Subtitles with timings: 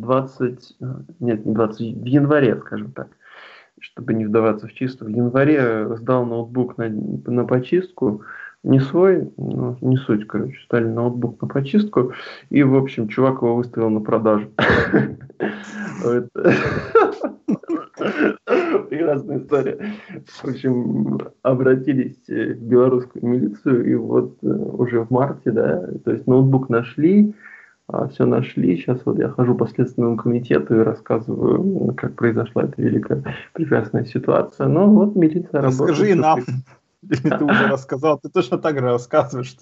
[0.00, 0.76] 20,
[1.20, 3.08] нет, не 20, в январе, скажем так,
[3.80, 8.22] чтобы не вдаваться в чисто, в январе сдал ноутбук на, на почистку,
[8.64, 12.12] не свой, ну, не суть, короче, стали ноутбук на почистку,
[12.50, 14.48] и, в общем, чувак его выставил на продажу.
[18.88, 19.78] Прекрасная история.
[20.26, 26.26] В общем, обратились в белорусскую милицию, и вот э, уже в марте, да, то есть
[26.26, 27.34] ноутбук нашли,
[28.12, 28.76] все нашли.
[28.76, 33.22] Сейчас вот я хожу по Следственному комитету и рассказываю, как произошла эта великая
[33.54, 34.68] прекрасная ситуация.
[34.68, 35.96] Но вот милиция работает.
[35.96, 36.40] Скажи нам.
[37.02, 39.56] Или ты уже рассказал, ты точно так же рассказываешь.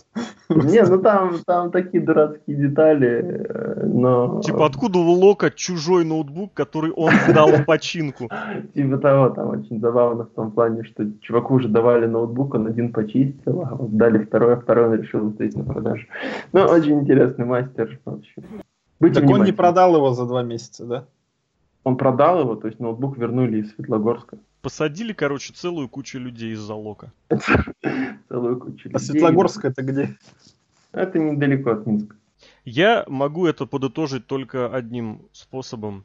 [0.48, 4.40] Не, ну там, там такие дурацкие детали, э, но...
[4.40, 8.30] Типа откуда у Лока чужой ноутбук, который он сдал в починку?
[8.74, 12.92] Типа того, там очень забавно в том плане, что чуваку уже давали ноутбук, он один
[12.92, 16.06] почистил, а вот дали второй, а второй он решил выставить на продажу.
[16.52, 18.42] Ну, очень интересный мастер вообще.
[19.00, 21.04] так он не продал его за два месяца, да?
[21.84, 24.38] Он продал его, то есть ноутбук вернули из Светлогорска.
[24.66, 27.12] Посадили, короче, целую кучу людей из залога.
[28.28, 28.94] Целую кучу а людей.
[28.94, 30.18] А Светлогорск это где?
[30.90, 32.16] Это недалеко от Минска.
[32.64, 36.04] Я могу это подытожить только одним способом.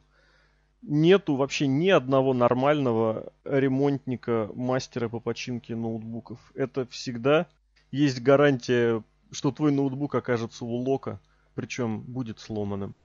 [0.80, 6.38] Нету вообще ни одного нормального ремонтника, мастера по починке ноутбуков.
[6.54, 7.48] Это всегда
[7.90, 9.02] есть гарантия,
[9.32, 11.18] что твой ноутбук окажется у лока,
[11.56, 12.94] причем будет сломанным.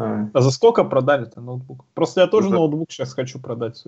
[0.00, 1.84] А, а за сколько продали-то ноутбук?
[1.94, 2.54] Просто я тоже за...
[2.54, 3.84] ноутбук сейчас хочу продать.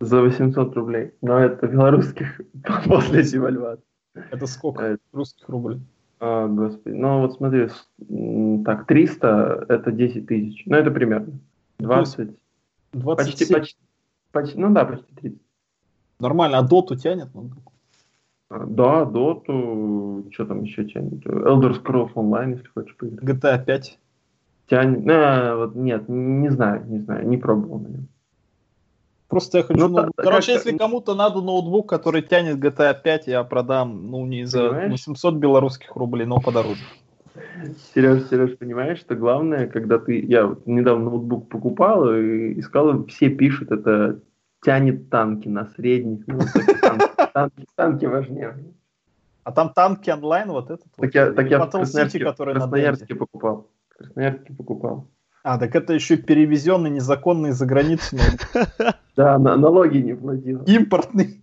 [0.00, 1.12] За 800 рублей.
[1.20, 2.40] Но это белорусских
[2.86, 3.84] после девальвации.
[4.14, 5.02] Это сколько это...
[5.12, 5.80] русских рублей?
[6.18, 6.94] А, господи.
[6.94, 7.68] Ну вот смотри,
[8.64, 10.62] так, 300 это 10 тысяч.
[10.64, 11.38] Ну это примерно.
[11.78, 12.30] 20.
[12.92, 13.16] 27.
[13.16, 13.78] Почти, почти,
[14.32, 15.38] почти, ну да, почти 30.
[16.20, 17.70] Нормально, а доту тянет ноутбук?
[18.48, 21.26] А, да, доту, что там еще тянет?
[21.26, 23.28] Elder Scrolls Online, если хочешь поиграть.
[23.28, 23.98] GTA 5
[24.68, 25.04] тянет.
[25.04, 28.08] Ну, вот нет, не знаю, не знаю, не пробовал на нем.
[29.28, 29.80] Просто я хочу...
[29.80, 30.12] Ну, ноут...
[30.16, 34.92] Короче, если кому-то надо ноутбук, который тянет GTA 5, я продам, ну, не за Понимаешь?
[34.92, 36.82] 800 белорусских рублей, но подороже.
[37.94, 40.20] Сереж, Сереж, понимаешь, что главное, когда ты...
[40.20, 44.20] Я вот недавно ноутбук покупал и искал, все пишут, это
[44.64, 46.26] тянет танки на средних.
[46.26, 46.38] Ну,
[46.80, 48.56] танки, танки, танки важнее.
[49.42, 50.84] А там танки онлайн вот этот?
[50.84, 53.68] Так вот, я, так я в Красноярске, Красноярске покупал.
[53.96, 55.08] Красноярске покупал.
[55.42, 58.16] А, так это еще перевезенный незаконный за границу.
[59.16, 60.64] Да, налоги не платил.
[60.64, 61.40] Импортный.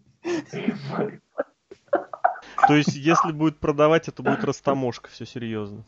[2.67, 5.83] То есть, если будет продавать, это будет растаможка, все серьезно.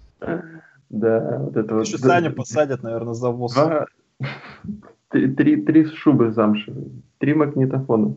[0.89, 1.85] Да, вот это вот.
[1.85, 3.53] Еще Саня посадят, наверное, за ввоз.
[5.09, 8.15] Три шубы замшевые, три магнитофона.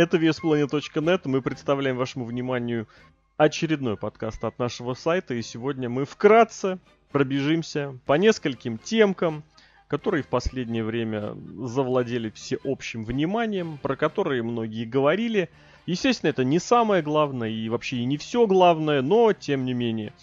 [0.00, 1.20] Это VSPlanet.net.
[1.26, 2.88] Мы представляем вашему вниманию
[3.36, 5.34] очередной подкаст от нашего сайта.
[5.34, 6.78] И сегодня мы вкратце
[7.12, 9.42] пробежимся по нескольким темкам,
[9.88, 15.50] которые в последнее время завладели всеобщим вниманием, про которые многие говорили.
[15.84, 20.14] Естественно, это не самое главное и вообще и не все главное, но тем не менее.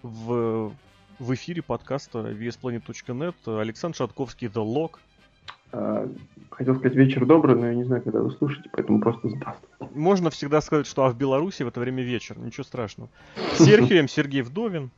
[0.00, 0.72] В,
[1.18, 5.09] в эфире подкаста VSPlanet.net Александр Шатковский The Log а,
[5.70, 9.74] хотел сказать вечер добрый, но я не знаю, когда вы слушаете, поэтому просто здравствуйте.
[9.94, 13.08] Можно всегда сказать, что а в Беларуси в это время вечер, ничего страшного.
[13.54, 14.90] Серхием Сергей Вдовин.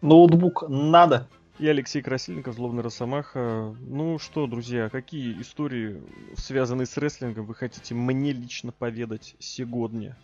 [0.00, 1.26] Ноутбук надо.
[1.58, 3.74] И Алексей Красильников, Злобный Росомаха.
[3.80, 6.00] Ну что, друзья, какие истории,
[6.36, 10.16] связанные с рестлингом, вы хотите мне лично поведать сегодня?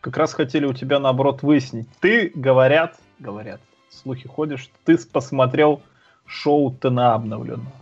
[0.00, 1.88] Как раз хотели у тебя, наоборот, выяснить.
[1.98, 5.82] Ты, говорят, говорят, слухи ходят, что ты посмотрел
[6.24, 7.72] шоу ТНА обновленного.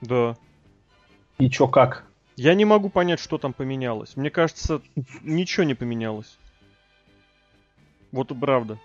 [0.00, 0.36] Да.
[1.38, 2.04] И чё как?
[2.36, 4.16] Я не могу понять, что там поменялось.
[4.16, 4.82] Мне кажется,
[5.22, 6.38] ничего не поменялось.
[8.12, 8.78] Вот и правда.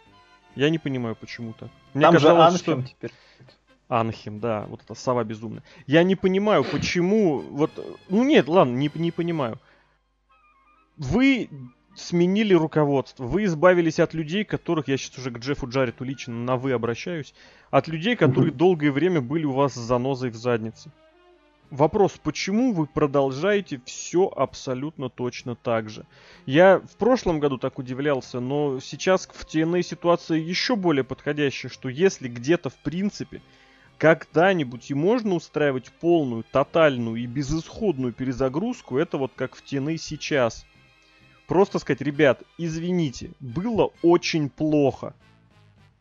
[0.55, 1.69] Я не понимаю, почему так.
[1.93, 2.89] Мне там казалось, же Анхем что...
[2.89, 3.11] теперь.
[3.87, 5.63] Анхем, да, вот эта сова безумная.
[5.87, 7.39] Я не понимаю, почему...
[7.39, 7.71] Вот,
[8.09, 9.59] ну нет, ладно, не, не понимаю.
[10.97, 11.49] Вы
[11.99, 16.55] сменили руководство, вы избавились от людей, которых, я сейчас уже к Джеффу Джаррету лично на
[16.55, 17.33] вы обращаюсь,
[17.69, 20.91] от людей, которые долгое время были у вас с занозой в заднице.
[21.69, 26.03] Вопрос, почему вы продолжаете все абсолютно точно так же?
[26.47, 31.87] Я в прошлом году так удивлялся, но сейчас в TNA ситуация еще более подходящая, что
[31.87, 33.41] если где-то в принципе
[33.99, 40.65] когда-нибудь и можно устраивать полную, тотальную и безысходную перезагрузку, это вот как в TNA сейчас.
[41.49, 45.15] Просто сказать, ребят, извините, было очень плохо.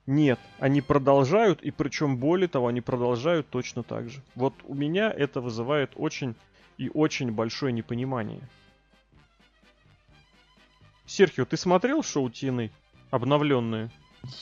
[0.06, 4.21] Нет, они продолжают, и причем более того, они продолжают точно так же.
[4.35, 6.35] Вот у меня это вызывает очень
[6.77, 8.43] и очень большое непонимание.
[11.06, 12.71] Серхио, ты смотрел шоу Тины
[13.11, 13.91] обновленные?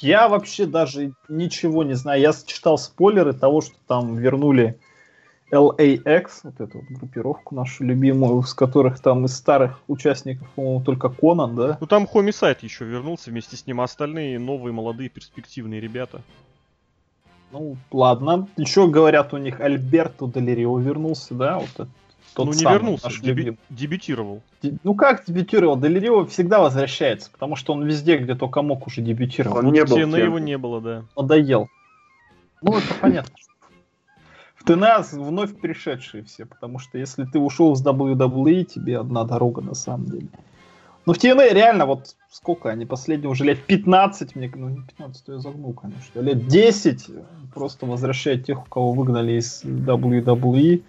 [0.01, 2.21] Я вообще даже ничего не знаю.
[2.21, 4.81] Я читал спойлеры того, что там вернули
[5.53, 11.09] LAX, вот эту вот группировку нашу любимую, с которых там из старых участников, по-моему, только
[11.09, 11.79] Конан, да?
[11.81, 16.23] Ну там Хомисайт еще вернулся вместе с ним, а остальные новые, молодые, перспективные ребята.
[17.53, 18.49] Ну, ладно.
[18.57, 21.61] Еще говорят, у них Альберто Делерио вернулся, да?
[21.61, 21.89] Вот этот,
[22.35, 24.43] тот ну, не самый, вернулся, деби- дебютировал.
[24.83, 25.79] Ну как дебютировал?
[25.79, 29.59] Делерио всегда возвращается, потому что он везде, где только мог, уже дебютировал.
[29.59, 29.97] Он не был.
[30.09, 31.05] На его не было, да.
[31.17, 31.69] Надоел.
[32.63, 33.33] Ну, это понятно
[34.67, 39.63] ты нас вновь пришедшие все, потому что если ты ушел с WWE, тебе одна дорога
[39.63, 40.29] на самом деле.
[41.07, 45.29] Ну, в TNA реально, вот сколько они, последние уже лет 15, мне, ну, не 15,
[45.29, 47.11] я загнул, конечно, лет 10
[47.55, 50.83] просто возвращают тех, у кого выгнали из WWE,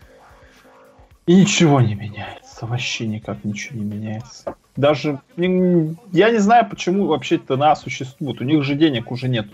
[1.28, 4.56] и ничего не меняется, вообще никак ничего не меняется.
[4.76, 9.46] Даже, я не знаю, почему вообще TNA существует, у них же денег уже нет.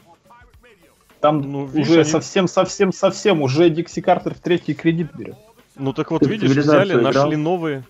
[1.24, 2.10] Там ну, видишь, уже они...
[2.10, 5.38] совсем, совсем, совсем уже Дикси Картер в третий кредит берет.
[5.78, 7.14] Ну так вот, видишь, взяли, играл?
[7.14, 7.86] нашли новые.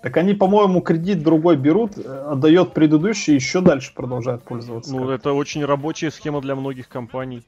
[0.00, 4.92] Так они, по-моему, кредит другой берут, отдает предыдущий и еще дальше продолжают пользоваться.
[4.92, 7.42] Ну, это очень рабочая схема для многих компаний.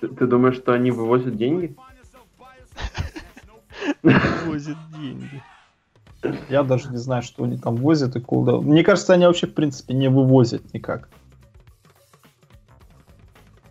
[0.00, 1.76] Ты, ты думаешь, что они вывозят деньги?
[4.02, 5.40] Вывозят деньги.
[6.48, 8.56] Я даже не знаю, что они там возят и куда.
[8.56, 11.08] Мне кажется, они вообще, в принципе, не вывозят никак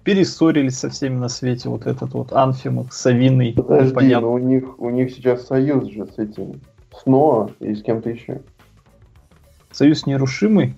[0.03, 3.53] перессорились со всеми на свете, вот этот вот Анфим, Савиный.
[3.53, 4.27] Подожди, понятно.
[4.27, 6.61] но у них, у них сейчас союз же с этим,
[6.91, 8.41] с Ноа и с кем-то еще.
[9.71, 10.75] Союз нерушимый?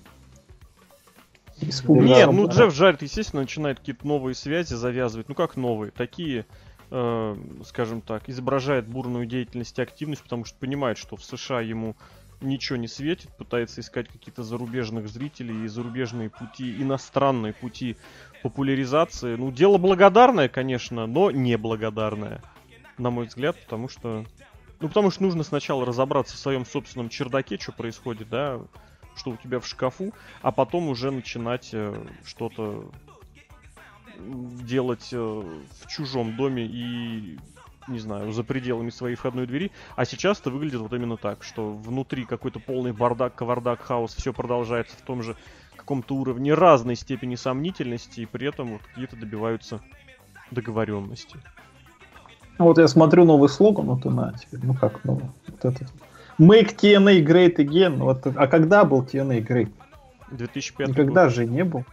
[1.88, 5.30] Нет, ну Джефф Жарит, естественно, начинает какие-то новые связи завязывать.
[5.30, 5.92] Ну как новые?
[5.92, 6.46] Такие,
[6.92, 7.36] э,
[7.66, 11.96] скажем так, изображает бурную деятельность и активность, потому что понимает, что в США ему
[12.42, 17.96] ничего не светит, пытается искать какие-то зарубежных зрителей и зарубежные пути, иностранные пути
[18.44, 19.36] популяризации.
[19.36, 22.44] Ну, дело благодарное, конечно, но неблагодарное,
[22.98, 24.26] на мой взгляд, потому что...
[24.80, 28.60] Ну, потому что нужно сначала разобраться в своем собственном чердаке, что происходит, да,
[29.16, 31.96] что у тебя в шкафу, а потом уже начинать э,
[32.26, 32.92] что-то
[34.18, 37.40] делать э, в чужом доме и
[37.88, 39.72] не знаю, за пределами своей входной двери.
[39.96, 44.34] А сейчас это выглядит вот именно так, что внутри какой-то полный бардак, кавардак, хаос, все
[44.34, 45.36] продолжается в том же
[45.76, 49.82] каком-то уровне разной степени сомнительности, и при этом вот какие-то добиваются
[50.52, 51.38] договоренности.
[52.58, 55.92] А вот я смотрю новый слоган, вот на теперь, ну как новый, вот этот.
[56.40, 57.98] Make TNA great again.
[57.98, 59.70] Вот, а когда был TNA great?
[60.32, 61.34] 2005 Никогда год.
[61.34, 61.84] же не был.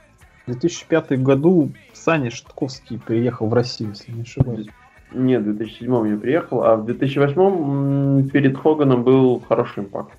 [0.46, 4.68] В 2005 году Саня Шатковский приехал в Россию, если не ошибаюсь.
[5.12, 10.12] Нет, в 2007 я приехал, а в 2008 перед Хоганом был хороший импакт.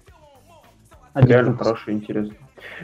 [1.14, 1.68] Один Реально выпуск.
[1.68, 2.38] хороший, интересный.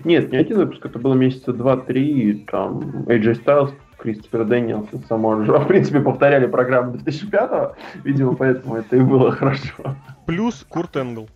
[0.04, 5.52] Нет, не один выпуск, это было месяца два-три, там AJ Styles, Кристофер Дэниелс, Самоа Джо,
[5.58, 9.96] в принципе, повторяли программу 2005-го, видимо, поэтому это и было хорошо.
[10.26, 11.30] Плюс Курт Энгл.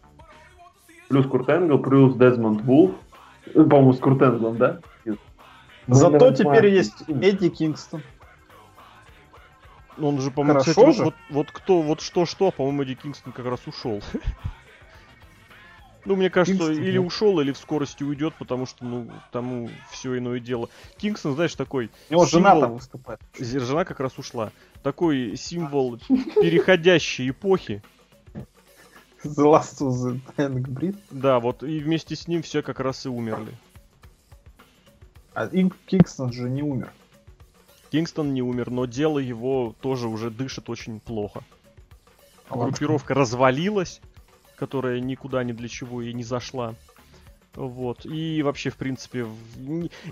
[1.08, 2.92] Плюс Курт Энгл, плюс Дезмонд Вулф,
[3.54, 4.80] по-моему, с Курт Энглом, да?
[5.88, 8.02] Зато теперь есть Эдди Кингстон.
[10.00, 13.46] Он же, по-моему, кстати, вот, вот, вот кто, вот что-что, а, по-моему, Эдди Кингстон как
[13.46, 14.02] раз ушел.
[16.06, 20.18] Ну, мне кажется, Кингстон, или ушел, или в скорости уйдет, потому что, ну, тому все
[20.18, 20.70] иное дело.
[20.98, 21.92] Кингстон, знаешь, такой...
[22.10, 23.22] У него жена там выступает.
[23.40, 24.52] Жена как раз ушла.
[24.84, 27.84] Такой символ переходящей эпохи.
[29.24, 30.98] The Last of the Dying Breed.
[31.12, 33.56] Да, вот, и вместе с ним все как раз и умерли.
[35.34, 36.92] А Кингстон же не умер.
[37.92, 41.44] Кингстон не умер, но дело его тоже уже дышит очень плохо.
[42.50, 44.02] Группировка развалилась,
[44.62, 46.76] которая никуда ни для чего и не зашла.
[47.56, 48.06] Вот.
[48.06, 49.26] И вообще, в принципе,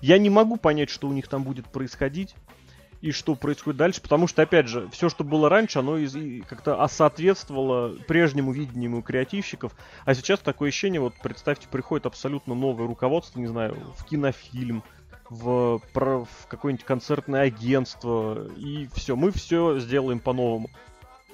[0.01, 2.33] я не могу понять, что у них там будет происходить
[3.01, 6.85] и что происходит дальше, потому что, опять же, все, что было раньше, оно из- как-то
[6.87, 9.71] соответствовало прежнему видению креативщиков,
[10.03, 14.83] а сейчас такое ощущение, вот представьте, приходит абсолютно новое руководство, не знаю, в кинофильм,
[15.29, 20.71] в, в какое-нибудь концертное агентство, и все, мы все сделаем по-новому.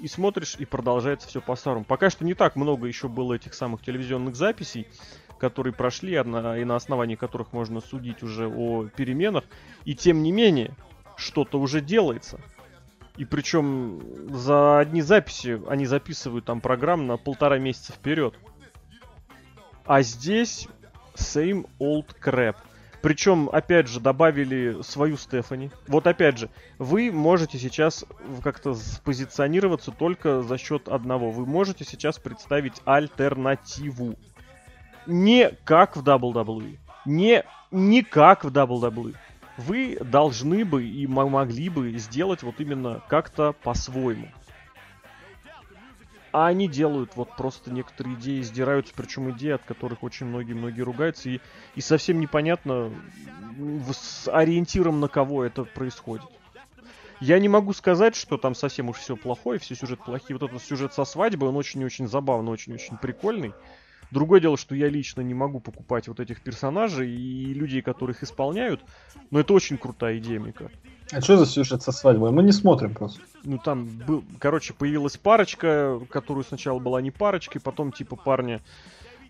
[0.00, 1.84] И смотришь, и продолжается все по-старому.
[1.84, 4.86] Пока что не так много еще было этих самых телевизионных записей,
[5.38, 9.44] которые прошли, и на основании которых можно судить уже о переменах.
[9.84, 10.74] И тем не менее,
[11.16, 12.40] что-то уже делается.
[13.16, 18.34] И причем за одни записи они записывают там программ на полтора месяца вперед.
[19.86, 20.68] А здесь
[21.14, 22.56] same old crap.
[23.02, 25.70] Причем, опять же, добавили свою Стефани.
[25.86, 28.04] Вот опять же, вы можете сейчас
[28.42, 28.74] как-то
[29.04, 31.30] позиционироваться только за счет одного.
[31.30, 34.16] Вы можете сейчас представить альтернативу.
[35.06, 36.78] Не как в WWE.
[37.04, 39.14] Не, не как в WWE.
[39.56, 44.28] Вы должны бы и могли бы сделать вот именно как-то по-своему.
[46.36, 51.30] А они делают вот просто некоторые идеи, издираются, причем идеи, от которых очень многие-многие ругаются,
[51.30, 51.40] и,
[51.74, 52.92] и совсем непонятно
[53.90, 56.26] с ориентиром на кого это происходит.
[57.20, 60.36] Я не могу сказать, что там совсем уж все плохое, все сюжет плохие.
[60.38, 63.54] Вот этот сюжет со свадьбой, он очень-очень забавный, очень-очень прикольный.
[64.10, 68.82] Другое дело, что я лично не могу покупать вот этих персонажей и людей, которых исполняют,
[69.30, 70.78] но это очень крутая идея, мне кажется.
[71.12, 72.32] А что за сюжет со свадьбой?
[72.32, 73.20] Мы не смотрим просто.
[73.44, 78.60] Ну там был, короче, появилась парочка, которую сначала была не парочкой, потом типа парня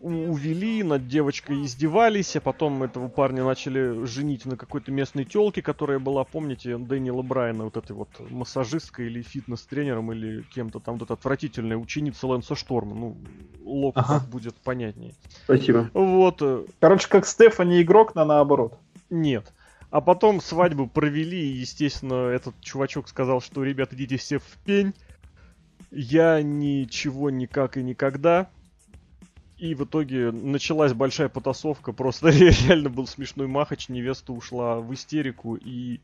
[0.01, 5.99] увели, над девочкой издевались, а потом этого парня начали женить на какой-то местной телке, которая
[5.99, 11.15] была, помните, Дэниела Брайана, вот этой вот массажисткой или фитнес-тренером, или кем-то там, вот эта
[11.15, 12.95] отвратительная ученица Лэнса Шторма.
[12.95, 13.17] Ну,
[13.65, 14.25] лоб ага.
[14.31, 15.15] будет понятнее.
[15.45, 15.91] Спасибо.
[15.93, 16.43] Вот.
[16.81, 18.79] Короче, как Стефани игрок, на наоборот.
[19.11, 19.53] Нет.
[19.91, 24.93] А потом свадьбу провели, и, естественно, этот чувачок сказал, что, ребят, идите все в пень.
[25.91, 28.51] Я ничего никак и никогда.
[29.59, 31.93] И в итоге началась большая потасовка.
[31.93, 33.89] Просто реально был смешной махач.
[33.89, 35.57] Невеста ушла в истерику.
[35.57, 36.01] И...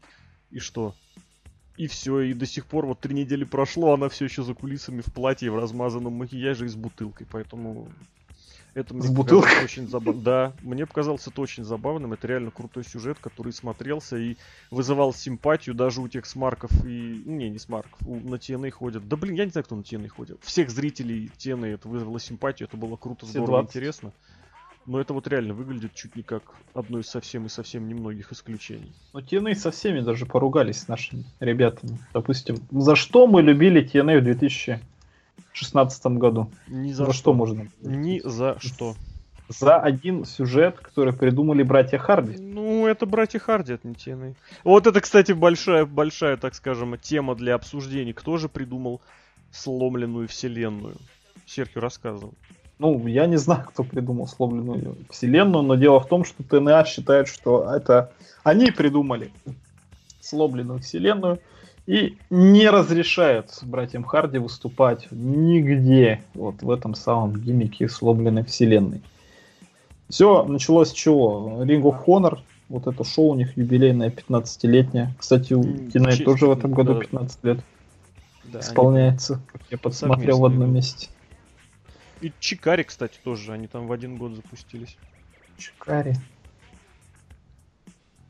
[0.51, 0.95] И что?
[1.77, 5.01] И все, и до сих пор вот три недели прошло, она все еще за кулисами
[5.01, 7.89] в платье, в размазанном макияже и с бутылкой, поэтому
[8.75, 9.65] это мне с бутылкой?
[9.65, 10.23] очень забавно.
[10.23, 12.13] Да, мне показалось это очень забавным.
[12.13, 14.37] Это реально крутой сюжет, который смотрелся и
[14.71, 17.23] вызывал симпатию даже у тех смарков и...
[17.27, 19.09] Не, не смарков, у, на TNA ходят.
[19.09, 20.39] Да блин, я не знаю, кто на TNA ходит.
[20.43, 23.77] Всех зрителей TNA это вызвало симпатию, это было круто, здорово, 20.
[23.77, 24.13] интересно.
[24.87, 26.43] Но это вот реально выглядит чуть не как
[26.75, 28.93] одно из совсем и совсем немногих исключений.
[29.13, 31.99] Но TNA со всеми даже поругались с нашими ребятами.
[32.13, 34.81] Допустим, за что мы любили TNA в 2000
[35.53, 36.51] 2016 году.
[36.69, 37.21] Ни за, за что.
[37.21, 37.69] что можно?
[37.81, 38.95] Ни за что.
[39.49, 42.39] За один сюжет, который придумали братья Харди.
[42.39, 44.35] Ну, это братья Харди от TNA.
[44.65, 48.13] Вот это, кстати, большая, большая, так скажем, тема для обсуждений.
[48.13, 49.01] Кто же придумал
[49.51, 50.97] сломленную вселенную?
[51.45, 52.33] Серхио рассказывал.
[52.79, 57.29] Ну, я не знаю, кто придумал сломленную вселенную, но дело в том, что ТНА считает,
[57.29, 58.11] что это
[58.43, 59.31] они придумали
[60.21, 61.39] сломленную вселенную,
[61.93, 69.03] и не разрешает братьям Харди выступать нигде вот в этом самом гиммике сломленной вселенной.
[70.09, 71.63] Все началось с чего?
[71.63, 72.39] Ring of Honor,
[72.71, 75.13] вот это шоу у них юбилейное 15-летнее.
[75.19, 77.61] Кстати, у Кинай тоже в этом году 15 лет
[78.45, 79.63] да, исполняется, они...
[79.73, 81.11] я подсмотрел в одном месте.
[82.23, 84.97] И Чикари, кстати, тоже, они там в один год запустились.
[85.59, 86.15] Чикари.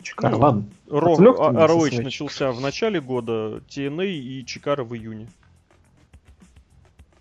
[0.02, 0.64] Чикара, ну, ладно.
[0.88, 5.28] Ро, ROH начался в начале года, TNA и Чикара в июне.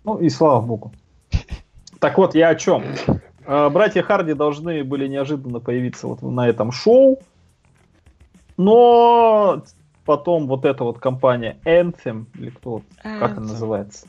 [0.04, 0.92] Ну и слава богу.
[2.00, 2.84] Так вот, я о чем?
[3.46, 7.20] А, братья Харди должны были неожиданно появиться вот на этом шоу,
[8.56, 9.62] но
[10.04, 13.18] потом вот эта вот компания Anthem, или кто, Anthem.
[13.20, 14.06] как она называется?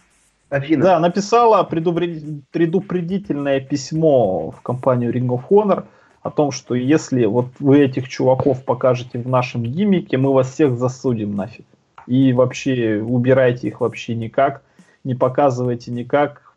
[0.50, 0.84] Афина.
[0.84, 5.86] Да, написала предупредительное письмо в компанию Ring of Honor,
[6.24, 10.78] о том, что если вот вы этих чуваков покажете в нашем гиммике, мы вас всех
[10.78, 11.66] засудим нафиг.
[12.08, 14.64] И вообще убирайте их вообще никак,
[15.04, 16.56] не показывайте никак.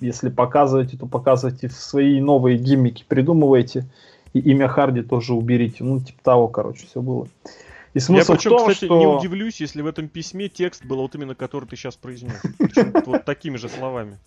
[0.00, 3.86] Если показываете, то показывайте свои новые гиммики, придумывайте.
[4.32, 5.84] И имя Харди тоже уберите.
[5.84, 7.28] Ну, типа того, короче, все было.
[7.94, 8.98] И смысл Я причем, в том, кстати, что...
[8.98, 12.42] не удивлюсь, если в этом письме текст был вот именно, который ты сейчас произнес.
[13.06, 14.18] Вот такими же словами.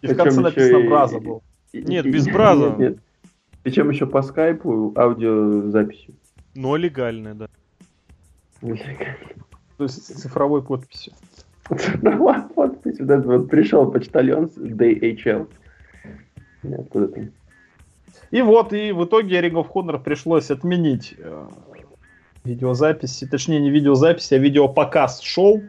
[0.00, 1.42] И в конце написано Браза был.
[1.72, 2.96] Нет, без Браза.
[3.64, 6.14] Причем еще по скайпу аудиозаписью.
[6.54, 7.48] Но легальная, да.
[8.60, 11.14] То есть с цифровой подписью.
[11.68, 13.06] Цифровой подписью.
[13.06, 15.48] Вот, вот пришел почтальон с DHL.
[16.78, 17.30] Откуда там?
[18.30, 21.46] И вот, и в итоге Ring of Honor пришлось отменить э,
[22.44, 25.62] видеозаписи, точнее не видеозаписи, а видеопоказ шоу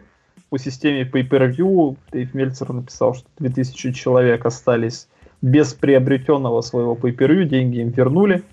[0.49, 1.97] по системе Pay-Per-View.
[2.11, 5.07] Дэйв Мельцер написал, что 2000 человек остались
[5.45, 8.43] без приобретенного своего pay деньги им вернули.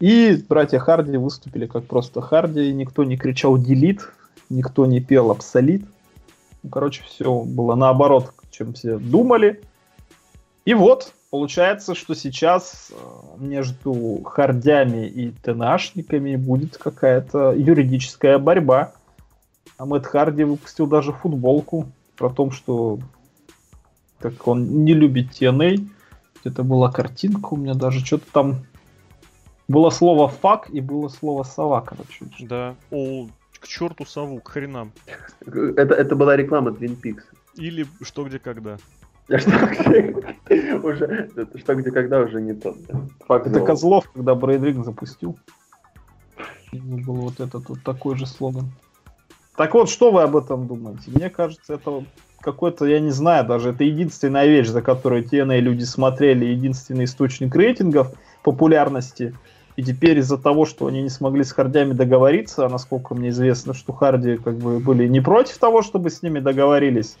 [0.00, 4.00] И братья Харди выступили как просто Харди, никто не кричал делит,
[4.50, 5.82] никто не пел абсолит.
[6.62, 9.62] Ну, короче, все было наоборот, чем все думали.
[10.66, 12.94] И вот, получается, что сейчас э,
[13.38, 18.92] между хардями и ТНАшниками будет какая-то юридическая борьба.
[19.78, 21.86] А Мэтт Харди выпустил даже футболку
[22.18, 22.98] про то, что
[24.22, 25.86] как он не любит TNA.
[26.44, 28.66] Это была картинка у меня даже, что-то там
[29.68, 32.26] Было слово фак и было слово сова, короче.
[32.40, 32.74] Да.
[32.90, 34.92] О, к черту сову, к хренам.
[35.46, 37.22] Это, это была реклама Twin Peaks.
[37.54, 38.78] Или что, где, когда.
[39.28, 42.76] А Что где, уже, что где когда уже не тот.
[43.28, 43.60] Это.
[43.60, 45.38] Козлов, когда Брейдрик запустил.
[46.72, 48.72] Был вот этот вот такой же слоган.
[49.56, 51.10] Так вот, что вы об этом думаете?
[51.10, 52.04] Мне кажется, это вот
[52.42, 57.54] какой-то, я не знаю, даже это единственная вещь, за которую TNA люди смотрели, единственный источник
[57.54, 59.34] рейтингов, популярности.
[59.76, 63.72] И теперь из-за того, что они не смогли с Хардями договориться, а насколько мне известно,
[63.72, 67.16] что Харди как бы были не против того, чтобы с ними договорились,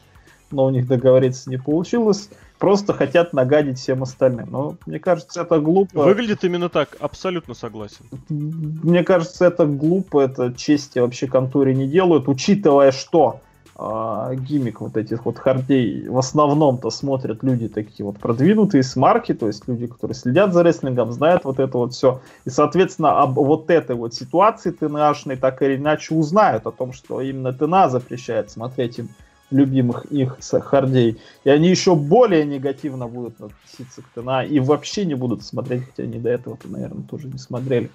[0.50, 4.48] но у них договориться не получилось, просто хотят нагадить всем остальным.
[4.50, 6.02] Но мне кажется, это глупо.
[6.02, 8.04] Выглядит именно так, абсолютно согласен.
[8.28, 13.40] Мне кажется, это глупо, это чести вообще конторе не делают, учитывая, что
[13.74, 19.46] а, гиммик вот этих вот хардей в основном-то смотрят люди такие вот продвинутые смарки, то
[19.46, 22.20] есть люди, которые следят за рестлингом, знают вот это вот все.
[22.44, 27.20] И, соответственно, об вот этой вот ситуации ТНАшной так или иначе узнают о том, что
[27.20, 29.08] именно ТНА запрещает смотреть им
[29.50, 31.18] любимых их хардей.
[31.44, 36.02] И они еще более негативно будут относиться к ТНА и вообще не будут смотреть, хотя
[36.02, 37.90] они до этого-то, наверное, тоже не смотрели.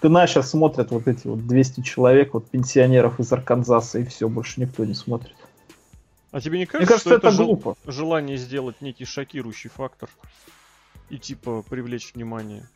[0.00, 4.60] ТНА сейчас смотрят вот эти вот 200 человек, вот пенсионеров из Арканзаса, и все, больше
[4.60, 5.34] никто не смотрит.
[6.32, 7.76] А тебе не Мне кажется, кажется, что это это жел- глупо.
[7.86, 10.10] желание сделать некий шокирующий фактор
[11.08, 12.68] и типа привлечь внимание?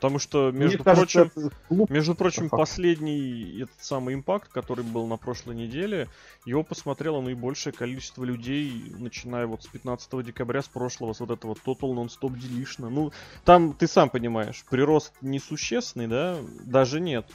[0.00, 1.92] Потому что, между Мне кажется, прочим, это.
[1.92, 2.58] Между прочим, факт.
[2.58, 6.08] последний этот самый Impact, который был на прошлой неделе,
[6.46, 11.52] его посмотрело наибольшее количество людей, начиная вот с 15 декабря с прошлого, с вот этого
[11.52, 12.88] Total Non-Stop Deletion.
[12.88, 13.12] Ну,
[13.44, 16.38] там, ты сам понимаешь, прирост несущественный, да?
[16.64, 17.26] Даже нет.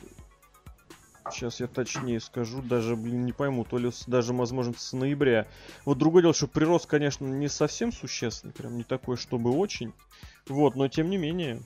[1.32, 5.48] Сейчас я точнее скажу, даже, блин, не пойму, то ли с- даже, возможно, с ноября.
[5.84, 9.94] Вот другое дело, что прирост, конечно, не совсем существенный, прям не такой, чтобы очень.
[10.48, 11.62] Вот, но тем не менее.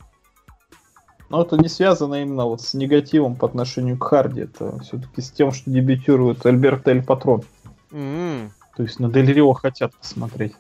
[1.30, 4.42] Но это не связано именно вот с негативом по отношению к Харди.
[4.42, 7.44] Это все-таки с тем, что дебютирует Альберт Эль Патрон.
[7.92, 10.54] М, То есть на Дель Рио хотят посмотреть.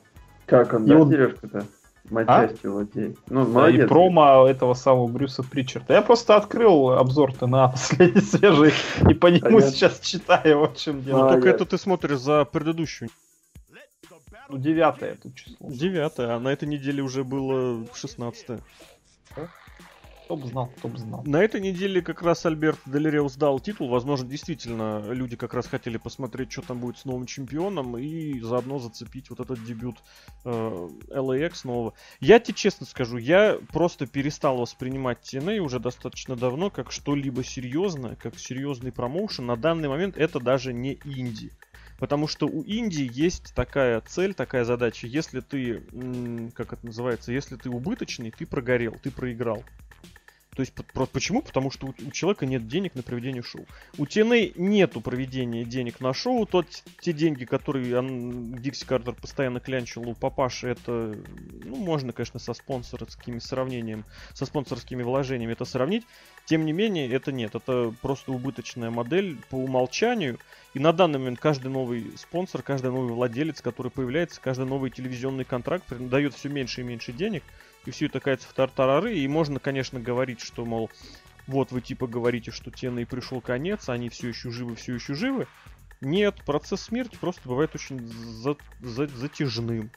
[0.45, 1.65] Как он, И да, он- Сережка-то?
[2.09, 3.17] Матчастью владеет.
[3.29, 3.85] Ну, Да, молодец.
[3.85, 5.93] И промо этого самого Брюса Причарда.
[5.93, 8.73] Я просто открыл обзор на последний свежий
[9.07, 9.69] и по нему Понятно.
[9.71, 11.27] сейчас читаю, в чем Ну, дело.
[11.29, 13.09] А, только это ты смотришь за предыдущую
[14.49, 15.55] Ну, девятое это число.
[15.69, 18.59] Девятое, а на этой неделе уже было шестнадцатое.
[20.29, 21.23] Кто бы знал, кто бы знал.
[21.25, 23.89] На этой неделе как раз Альберт Делерео сдал титул.
[23.89, 28.77] Возможно, действительно, люди как раз хотели посмотреть, что там будет с новым чемпионом, и заодно
[28.77, 29.97] зацепить вот этот дебют
[30.45, 31.95] э, LAX нового.
[32.19, 38.15] Я тебе честно скажу, я просто перестал воспринимать TNA уже достаточно давно как что-либо серьезное,
[38.15, 39.47] как серьезный промоушен.
[39.47, 41.51] На данный момент это даже не инди.
[41.97, 45.07] Потому что у Индии есть такая цель, такая задача.
[45.07, 45.81] Если ты,
[46.53, 49.63] как это называется, если ты убыточный, ты прогорел, ты проиграл.
[50.59, 51.41] То есть, про- почему?
[51.41, 53.65] Потому что у, у человека нет денег на проведение шоу.
[53.97, 56.45] У TNA нету проведения денег на шоу.
[56.45, 56.67] Тот,
[56.99, 61.15] те деньги, которые ан- Дикси Картер постоянно клянчил у папаши, это,
[61.63, 66.05] ну, можно, конечно, со спонсорскими сравнением, со спонсорскими вложениями это сравнить.
[66.43, 67.55] Тем не менее, это нет.
[67.55, 70.39] Это просто убыточная модель по умолчанию.
[70.73, 75.45] И на данный момент каждый новый спонсор, каждый новый владелец, который появляется, каждый новый телевизионный
[75.45, 77.43] контракт дает все меньше и меньше денег.
[77.85, 79.17] И все это кается в тартарары.
[79.17, 80.91] И можно, конечно, говорить, что, мол,
[81.47, 85.13] вот вы типа говорите, что TNA пришел конец, а они все еще живы, все еще
[85.15, 85.47] живы.
[86.01, 89.91] Нет, процесс смерти просто бывает очень за- за- затяжным.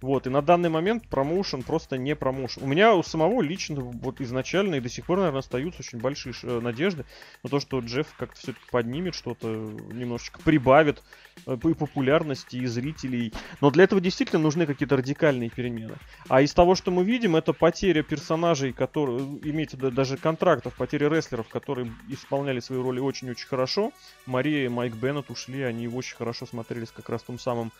[0.00, 2.62] Вот, и на данный момент промоушен просто не промоушен.
[2.62, 6.34] У меня у самого лично вот изначально и до сих пор, наверное, остаются очень большие
[6.44, 7.04] э, надежды
[7.42, 11.02] на то, что Джефф как-то все-таки поднимет что-то, немножечко прибавит
[11.46, 13.32] э, и популярности, и зрителей.
[13.60, 15.96] Но для этого действительно нужны какие-то радикальные перемены.
[16.28, 21.08] А из того, что мы видим, это потеря персонажей, которые, в виду даже контрактов, потеря
[21.08, 23.92] рестлеров, которые исполняли свои роли очень-очень хорошо.
[24.26, 27.72] Мария и Майк Беннет ушли, они очень хорошо смотрелись как раз в том самом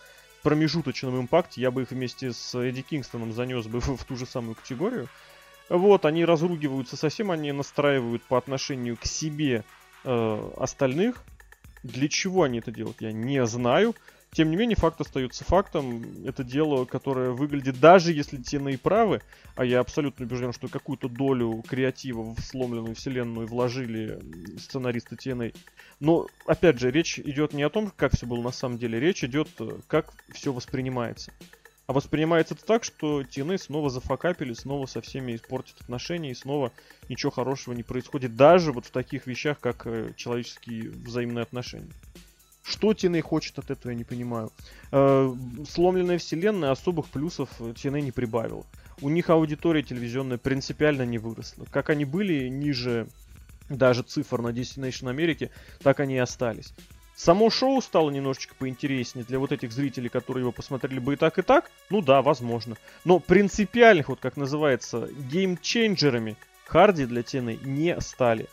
[0.42, 1.60] промежуточном импакте.
[1.60, 5.08] Я бы их вместе с Эдди Кингстоном занес бы в, в ту же самую категорию.
[5.68, 9.64] Вот, они разругиваются совсем, они настраивают по отношению к себе
[10.04, 11.22] э, остальных.
[11.82, 13.94] Для чего они это делают, я не знаю.
[14.32, 16.04] Тем не менее, факт остается фактом.
[16.24, 19.22] Это дело, которое выглядит, даже если те правы,
[19.56, 24.20] а я абсолютно убежден, что какую-то долю креатива в сломленную вселенную вложили
[24.58, 25.56] сценаристы TNA.
[26.00, 29.24] Но, опять же, речь идет не о том, как все было на самом деле, речь
[29.24, 29.48] идет,
[29.86, 31.32] как все воспринимается.
[31.88, 36.70] А воспринимается это так, что TNA снова зафакапили, снова со всеми испортят отношения, и снова
[37.08, 41.88] ничего хорошего не происходит, даже вот в таких вещах, как э, человеческие взаимные отношения.
[42.68, 44.52] Что TNA хочет от этого, я не понимаю.
[44.92, 45.34] Э,
[45.68, 48.64] сломленная вселенная особых плюсов TNA не прибавила.
[49.00, 51.64] у них аудитория телевизионная принципиально не выросла.
[51.70, 53.06] Как они были ниже
[53.70, 55.50] даже цифр на Destination Америки,
[55.82, 56.74] так они и остались.
[57.16, 61.38] Само шоу стало немножечко поинтереснее для вот этих зрителей, которые его посмотрели бы и так,
[61.38, 61.70] и так.
[61.90, 62.76] Ну да, возможно.
[63.04, 68.46] Но принципиальных, вот как называется, геймченджерами Харди для TNA не стали.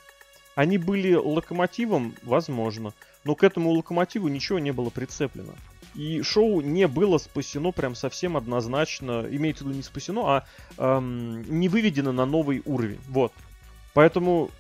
[0.56, 2.94] Они были локомотивом, возможно,
[3.26, 5.54] но к этому локомотиву ничего не было прицеплено.
[5.96, 10.46] И шоу не было спасено прям совсем однозначно, имеется в виду не спасено, а
[10.78, 13.00] эм, не выведено на новый уровень.
[13.08, 13.34] Вот.
[13.94, 14.52] Поэтому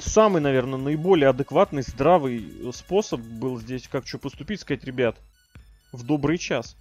[0.00, 5.16] самый, наверное, наиболее адекватный, здравый способ был здесь как что поступить, сказать, ребят,
[5.92, 6.76] в добрый час.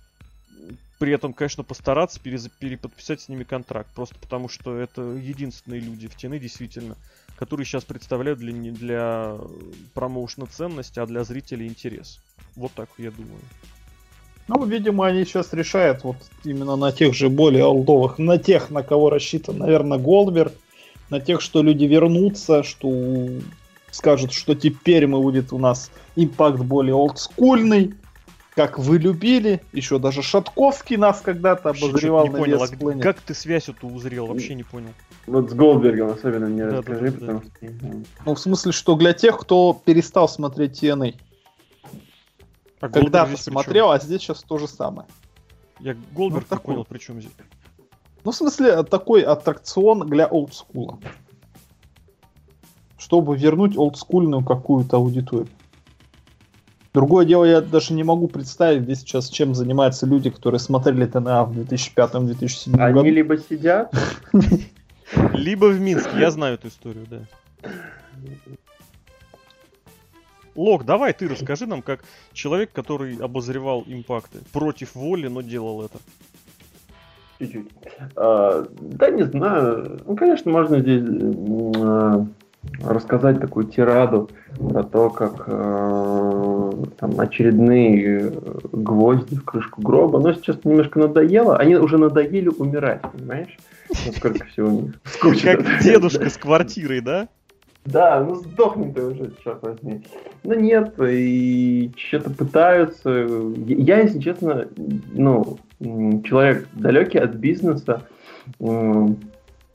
[0.99, 6.15] При этом, конечно, постараться переподписать с ними контракт, просто потому что это единственные люди в
[6.15, 6.97] тены, действительно,
[7.39, 9.37] которые сейчас представляют для, не для
[9.93, 12.19] промоушена ценность, а для зрителей интерес.
[12.57, 13.39] Вот так я думаю.
[14.49, 18.83] Ну, видимо, они сейчас решают вот именно на тех же более олдовых, на тех, на
[18.83, 20.51] кого рассчитан, наверное, Голдберг,
[21.09, 23.29] на тех, что люди вернутся, что
[23.89, 27.93] скажут, что теперь мы будет у нас импакт более олдскульный,
[28.59, 29.61] как вы любили.
[29.71, 34.25] Еще даже Шатковский нас когда-то обозревал не на понял, а как ты связь эту узрел?
[34.25, 34.89] Вообще не понял.
[35.27, 37.69] Вот с Голдбергом особенно не да, расскажи, да, да, потому да.
[37.69, 38.23] что...
[38.25, 41.15] Ну, в смысле, что для тех, кто перестал смотреть TNA.
[42.81, 45.07] А Когда-то смотрел, а здесь сейчас то же самое.
[45.79, 47.31] Я Голдберг ну, не понял, при чем здесь.
[48.25, 50.99] Ну, в смысле, такой аттракцион для олдскула.
[52.97, 55.47] Чтобы вернуть олдскульную какую-то аудиторию.
[56.99, 61.45] Другое дело, я даже не могу представить здесь сейчас, чем занимаются люди, которые смотрели ТНА
[61.45, 62.99] в 2005-2007 году.
[62.99, 63.95] Они либо сидят,
[65.33, 66.19] либо в Минске.
[66.19, 67.21] Я знаю эту историю, да.
[70.55, 75.99] Лок, давай ты расскажи нам, как человек, который обозревал импакты против воли, но делал это.
[77.39, 77.69] Чуть-чуть.
[78.17, 80.01] А, да, не знаю.
[80.05, 81.01] Ну, конечно, можно здесь
[81.77, 82.25] а,
[82.83, 88.31] рассказать такую тираду про то, как э, там очередные
[88.71, 90.19] гвозди в крышку гроба.
[90.19, 91.57] Но сейчас немножко надоело.
[91.57, 93.57] Они уже надоели умирать, понимаешь?
[94.05, 95.57] Насколько все у них скучно.
[95.57, 97.27] Как дедушка с квартирой, да?
[97.85, 100.03] Да, ну сдохни ты уже, черт возьми.
[100.43, 103.09] Ну нет, и что-то пытаются.
[103.09, 104.67] Я, если честно,
[105.13, 108.03] ну, человек далекий от бизнеса,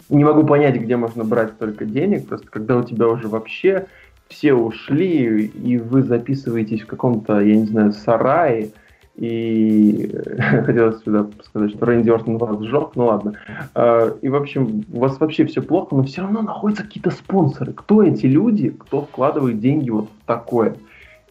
[0.09, 3.87] не могу понять, где можно брать столько денег, просто когда у тебя уже вообще
[4.29, 8.71] все ушли, и вы записываетесь в каком-то, я не знаю, сарае,
[9.17, 10.11] и
[10.65, 13.35] хотелось сюда сказать, что Рэнди Ортон вас сжег, ну ладно.
[13.75, 17.73] А, и, в общем, у вас вообще все плохо, но все равно находятся какие-то спонсоры.
[17.73, 20.77] Кто эти люди, кто вкладывает деньги вот в такое?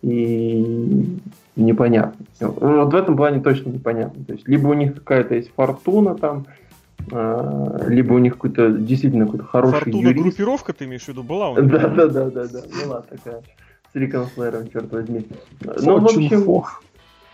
[0.01, 1.19] И
[1.55, 2.25] непонятно.
[2.39, 4.23] Вот в этом плане точно непонятно.
[4.25, 6.45] То есть, либо у них какая-то есть фортуна там,
[7.07, 10.23] либо у них какой-то действительно какой-то хороший Фортуна юрист.
[10.23, 11.71] группировка, ты имеешь в виду, была у них?
[11.71, 13.41] Да, да, да, да, да, была такая.
[13.91, 15.27] С Риком Флэром, черт возьми.
[15.61, 16.63] Ну, в общем,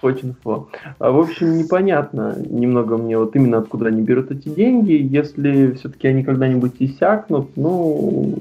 [0.02, 0.70] очень фо.
[1.00, 4.94] А, в общем, непонятно немного мне вот именно откуда они берут эти деньги.
[4.94, 8.38] Если все-таки они когда-нибудь иссякнут, ну,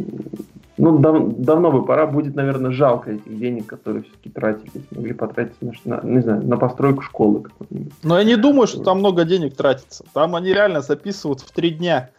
[0.78, 2.06] ну дав, давно бы пора.
[2.06, 4.84] Будет, наверное, жалко этих денег, которые все-таки тратились.
[4.90, 7.92] Могли потратить на, на, не знаю, на постройку школы какой-нибудь.
[8.02, 10.04] Но я не думаю, что там много денег тратится.
[10.14, 12.10] Там они реально записывают в три дня.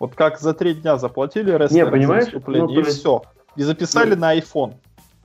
[0.00, 2.32] Вот как за три дня заплатили рестлерам не, понимаешь?
[2.32, 2.98] за ну, и есть...
[2.98, 3.22] все.
[3.56, 4.74] И записали ну, на iPhone.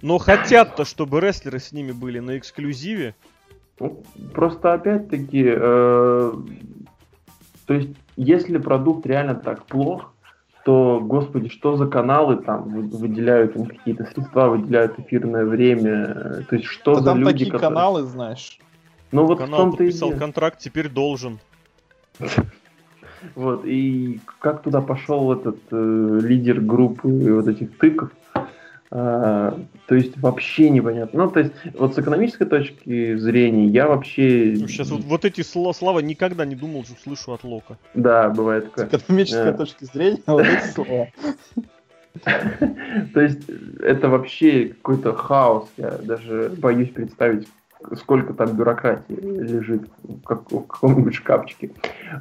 [0.01, 3.15] Но хотят-то, чтобы рестлеры с ними были на эксклюзиве.
[3.80, 6.34] Ну, просто опять-таки, э,
[7.65, 10.11] то есть, если продукт реально так плох,
[10.63, 16.65] то, господи, что за каналы там выделяют им какие-то средства, выделяют эфирное время, то есть
[16.65, 17.69] что да за там люди, такие которые...
[17.69, 18.60] каналы, знаешь.
[19.12, 20.17] Ну вот Канал в том-то подписал и...
[20.17, 21.39] контракт, теперь должен.
[23.36, 28.10] Вот, и как туда пошел этот э, лидер группы вот этих тыков,
[28.93, 31.23] а, то есть вообще непонятно.
[31.23, 34.56] Ну, то есть, вот с экономической точки зрения я вообще...
[34.58, 37.77] Сейчас вот, вот эти слова, слова никогда не думал, что слышу от Лока.
[37.93, 38.99] Да, бывает такое.
[38.99, 39.54] С экономической а...
[39.54, 41.08] точки зрения вот эти слова.
[43.13, 43.49] То есть,
[43.80, 45.69] это вообще какой-то хаос.
[45.77, 47.47] Я даже боюсь представить,
[47.96, 51.72] сколько там бюрократии лежит в, как, в каком-нибудь шкафчике.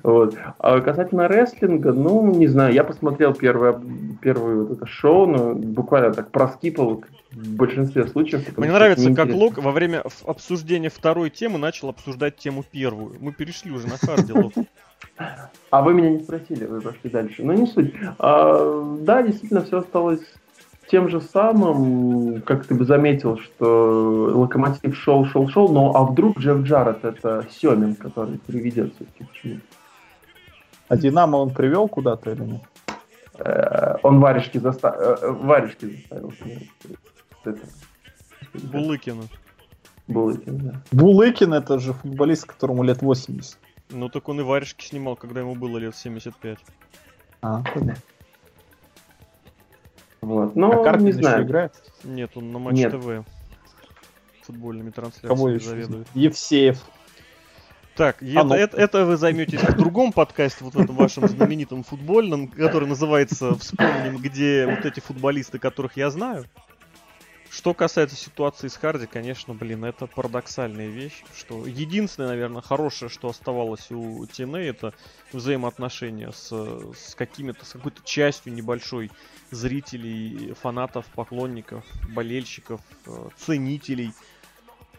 [0.03, 0.37] Вот.
[0.59, 3.81] А касательно рестлинга, ну, не знаю, я посмотрел первое,
[4.21, 8.57] первое вот это шоу, но буквально так проскипал в большинстве случаев.
[8.57, 13.17] Мне нравится, как Лок во время обсуждения второй темы начал обсуждать тему первую.
[13.21, 14.53] Мы перешли уже на харде, Лок.
[15.71, 17.45] А вы меня не спросили, вы пошли дальше.
[17.45, 17.95] Но не суть.
[18.19, 20.21] А, да, действительно, все осталось
[20.91, 26.39] тем же самым, как ты бы заметил, что Локомотив шел, шел, шел, но а вдруг
[26.39, 29.61] Джефф Джаред это Семин, который приведет все-таки к чему?
[30.89, 32.63] А Динамо он привел куда-то или нет?
[33.39, 35.39] Э, Он варежки заставил.
[35.45, 36.33] Варежки заставил.
[37.45, 37.61] Это
[38.55, 39.23] Булыкина.
[40.09, 40.83] Булыкин, да.
[40.91, 43.57] Булыкин это же футболист, которому лет 80.
[43.91, 46.59] Ну так он и варежки снимал, когда ему было лет 75.
[47.43, 48.03] А, понятно.
[50.21, 50.51] Вот.
[50.51, 51.45] а Ну, Карпин не еще знаю.
[51.45, 51.73] играет?
[52.05, 52.93] Нет, он на Матч Нет.
[52.93, 53.25] ТВ
[54.43, 55.69] футбольными Кого трансляциями еще?
[55.69, 56.09] заведует.
[56.15, 56.79] Евсеев.
[57.97, 58.55] Так, А это, ну.
[58.55, 63.55] это, это вы займетесь в другом подкасте, вот в этом вашем знаменитом футбольном, который называется
[63.57, 66.45] «Вспомним, где вот эти футболисты, которых я знаю».
[67.51, 73.29] Что касается ситуации с Харди, конечно, блин, это парадоксальная вещь, что единственное, наверное, хорошее, что
[73.29, 74.95] оставалось у TNA, это
[75.33, 79.11] взаимоотношения с, с какими-то, с какой-то частью небольшой
[79.51, 81.85] зрителей, фанатов, поклонников,
[82.15, 84.13] болельщиков, э, ценителей.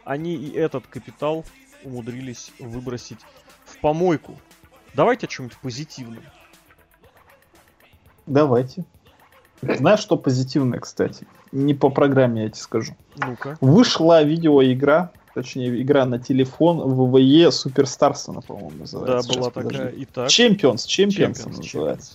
[0.04, 1.46] Они и этот капитал
[1.86, 3.20] умудрились выбросить
[3.64, 4.38] в помойку.
[4.94, 6.26] Давайте о чем-нибудь позитивном.
[8.26, 8.84] Давайте.
[9.62, 11.26] Знаешь, что позитивное, кстати?
[11.52, 12.94] Не по программе, я тебе скажу.
[13.18, 13.58] Ну-ка.
[13.62, 19.30] Вышла видеоигра, точнее, игра на телефон WWE Superstars, она, по-моему, Да, называется.
[19.34, 19.78] была Сейчас, подожди.
[19.78, 19.94] такая.
[19.98, 20.30] Итак.
[20.30, 22.14] Champions, Champions Champions, называется.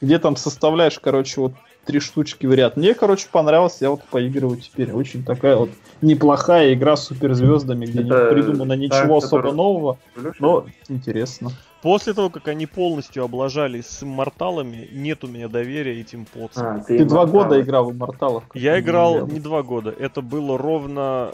[0.00, 1.52] Где там составляешь, короче, вот
[1.86, 2.76] три штучки в ряд.
[2.76, 4.92] Мне, короче, понравилось, я вот поигрываю теперь.
[4.92, 9.52] Очень такая вот неплохая игра с суперзвездами, где Это не придумано та, ничего особо которая-
[9.54, 9.98] нового,
[10.40, 11.50] но интересно.
[11.82, 16.76] После того, как они полностью облажались с имморталами, нет у меня доверия этим поцам.
[16.76, 17.42] А, Ты два Иммортал.
[17.42, 18.42] года играл в Immortal.
[18.54, 21.32] Я играл не два года, это было ровно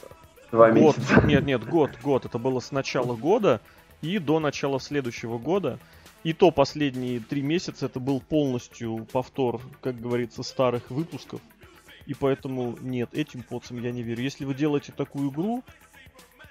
[0.51, 0.97] Два год.
[0.97, 1.21] месяца.
[1.27, 2.25] Нет, нет, год, год.
[2.25, 3.61] Это было с начала года
[4.01, 5.79] и до начала следующего года.
[6.25, 11.41] И то последние три месяца это был полностью повтор, как говорится, старых выпусков.
[12.07, 14.23] И поэтому нет, этим поцам я не верю.
[14.23, 15.63] Если вы делаете такую игру,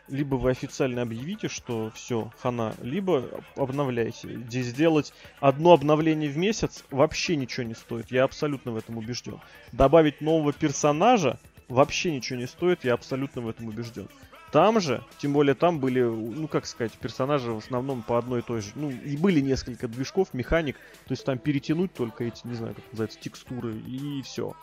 [0.07, 4.39] либо вы официально объявите, что все, хана, либо обновляйте.
[4.47, 8.11] Здесь сделать одно обновление в месяц вообще ничего не стоит.
[8.11, 9.39] Я абсолютно в этом убежден.
[9.71, 14.07] Добавить нового персонажа вообще ничего не стоит, я абсолютно в этом убежден.
[14.51, 18.43] Там же, тем более там были, ну как сказать, персонажи в основном по одной и
[18.43, 18.69] той же.
[18.75, 20.77] Ну, и были несколько движков, механик.
[21.05, 24.55] То есть там перетянуть только эти, не знаю, как называется, текстуры и все.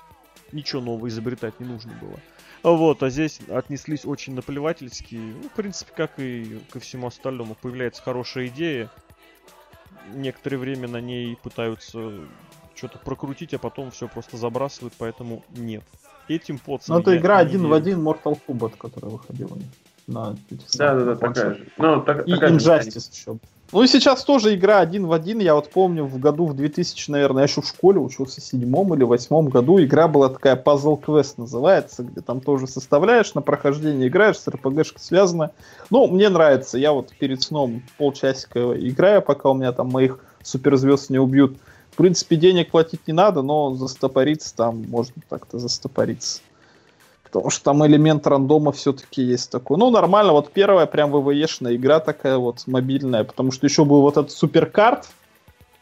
[0.52, 2.18] Ничего нового изобретать не нужно было.
[2.64, 5.16] Вот, а здесь отнеслись очень наплевательски.
[5.16, 7.54] Ну, в принципе, как и ко всему остальному.
[7.60, 8.90] Появляется хорошая идея.
[10.14, 12.12] Некоторое время на ней пытаются
[12.74, 15.84] что-то прокрутить, а потом все просто забрасывают, поэтому нет.
[16.26, 19.58] Этим подсам Ну, это игра один в один Mortal Kombat, которая выходила
[20.06, 20.36] на
[20.74, 21.68] Да, да, да, такая же.
[21.76, 23.38] Ну, так- И такая же Injustice еще.
[23.74, 25.40] Ну и сейчас тоже игра один в один.
[25.40, 28.94] Я вот помню в году в 2000, наверное, я еще в школе учился в седьмом
[28.94, 29.82] или восьмом году.
[29.82, 35.00] Игра была такая Puzzle Quest называется, где там тоже составляешь, на прохождение играешь, с РПГшкой
[35.00, 35.50] связано.
[35.90, 36.78] Ну, мне нравится.
[36.78, 41.58] Я вот перед сном полчасика играю, пока у меня там моих суперзвезд не убьют.
[41.90, 46.42] В принципе, денег платить не надо, но застопориться там можно так-то застопориться.
[47.34, 49.76] Потому что там элемент рандома все-таки есть такой.
[49.76, 54.16] Ну, нормально, вот первая прям ВВЕшная игра такая вот мобильная, потому что еще был вот
[54.16, 55.08] этот суперкарт.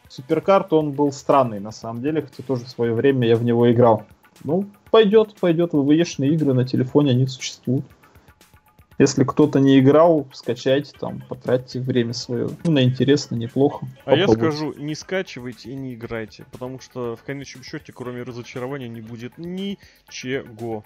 [0.09, 3.71] Суперкарт, он был странный на самом деле, хотя тоже в свое время я в него
[3.71, 4.01] играл.
[4.43, 7.85] Ну, пойдет, пойдет, ВВЕшные игры на телефоне, они существуют.
[8.97, 12.49] Если кто-то не играл, скачайте там, потратьте время свое.
[12.63, 13.85] Ну, на интересно, неплохо.
[14.05, 14.57] А я Попробуйте.
[14.57, 19.37] скажу, не скачивайте и не играйте, потому что в конечном счете, кроме разочарования, не будет
[19.37, 20.83] ничего.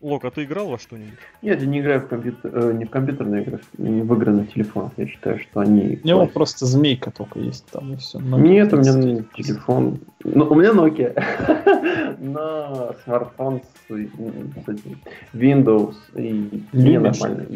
[0.00, 1.18] Лок, а ты играл во что-нибудь?
[1.42, 4.46] Нет, я не играю в компьютер, э, не в компьютерные игры, не в игры на
[4.46, 4.92] телефонах.
[4.96, 6.00] Я считаю, что они...
[6.02, 8.18] У него просто змейка только есть там и все.
[8.18, 10.00] Нет, у меня телефон.
[10.24, 12.16] Ну, у меня Nokia.
[12.18, 15.00] Но смартфон с, с этим
[15.34, 17.20] Windows и Любишь?
[17.20, 17.46] нормально.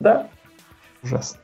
[0.00, 0.28] Да.
[1.02, 1.40] Ужасно.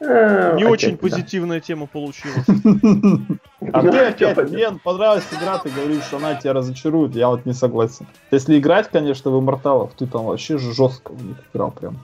[0.00, 2.46] Э, Не очень позитивная тема получилась.
[3.72, 7.44] А ты чё опять, мне понравилась игра, ты говоришь, что она тебя разочарует, я вот
[7.44, 8.06] не согласен.
[8.30, 11.98] Если играть, конечно, в Имморталов, ты там вообще жестко в них играл прям.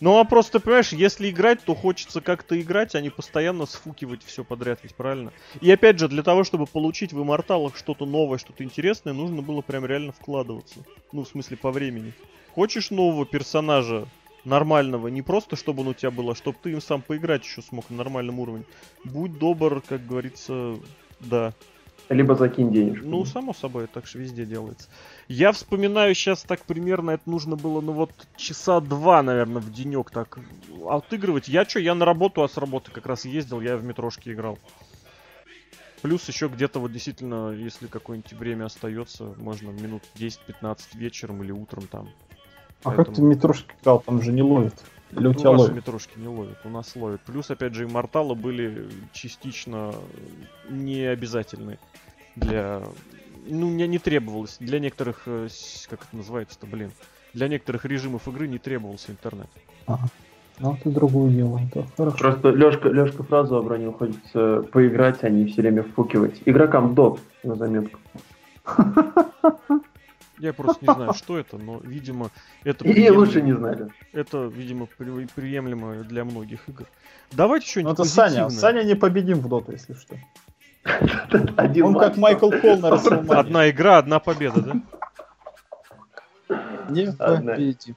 [0.00, 4.44] Ну а просто, понимаешь, если играть, то хочется как-то играть, а не постоянно сфукивать все
[4.44, 5.32] подряд, ведь правильно?
[5.60, 9.62] И опять же, для того, чтобы получить в Имморталах что-то новое, что-то интересное, нужно было
[9.62, 10.80] прям реально вкладываться.
[11.12, 12.12] Ну, в смысле, по времени.
[12.54, 14.06] Хочешь нового персонажа,
[14.44, 17.62] нормального, не просто чтобы он у тебя был, а чтобы ты им сам поиграть еще
[17.62, 18.64] смог на нормальном уровне.
[19.04, 20.76] Будь добр, как говорится,
[21.20, 21.52] да.
[22.10, 23.06] Либо закинь денежку.
[23.06, 24.88] Ну, само собой, так же везде делается.
[25.26, 30.10] Я вспоминаю сейчас так примерно, это нужно было, ну вот, часа два, наверное, в денек
[30.10, 30.38] так
[30.86, 31.48] отыгрывать.
[31.48, 34.58] Я что, я на работу, а с работы как раз ездил, я в метрошке играл.
[36.02, 41.86] Плюс еще где-то вот действительно, если какое-нибудь время остается, можно минут 10-15 вечером или утром
[41.86, 42.10] там.
[42.84, 44.74] А как ты в метрошке играл, там же не ловит.
[45.12, 45.74] Или у Ну, тебя ловит?
[45.74, 47.20] метрошки не ловят, у нас ловят.
[47.22, 49.94] Плюс, опять же, имморталы были частично
[50.68, 51.78] не обязательны
[52.36, 52.82] для...
[53.46, 54.56] Ну, не, не требовалось.
[54.58, 55.48] Для некоторых, э,
[55.88, 56.90] как это называется-то, блин,
[57.32, 59.48] для некоторых режимов игры не требовался интернет.
[60.58, 61.60] Ну, ты другое дело.
[61.70, 62.16] Это хорошо.
[62.16, 66.40] Просто Лешка, Лешка фразу обронил, хочется поиграть, а не все время впукивать.
[66.44, 67.98] Игрокам доп на заметку.
[70.38, 72.30] Я просто не знаю, что это, но, видимо,
[72.64, 72.84] это...
[72.84, 73.88] И лучше не знали.
[74.12, 76.86] Это, видимо, при- приемлемо для многих игр.
[77.32, 78.50] Давайте Ну, что-нибудь это Саня.
[78.50, 80.16] Саня не победим в доту, если что.
[81.56, 83.40] Один Он как Майкл Кол на Расселмане.
[83.40, 86.58] Одна игра, одна победа, да?
[86.90, 87.96] Не победим.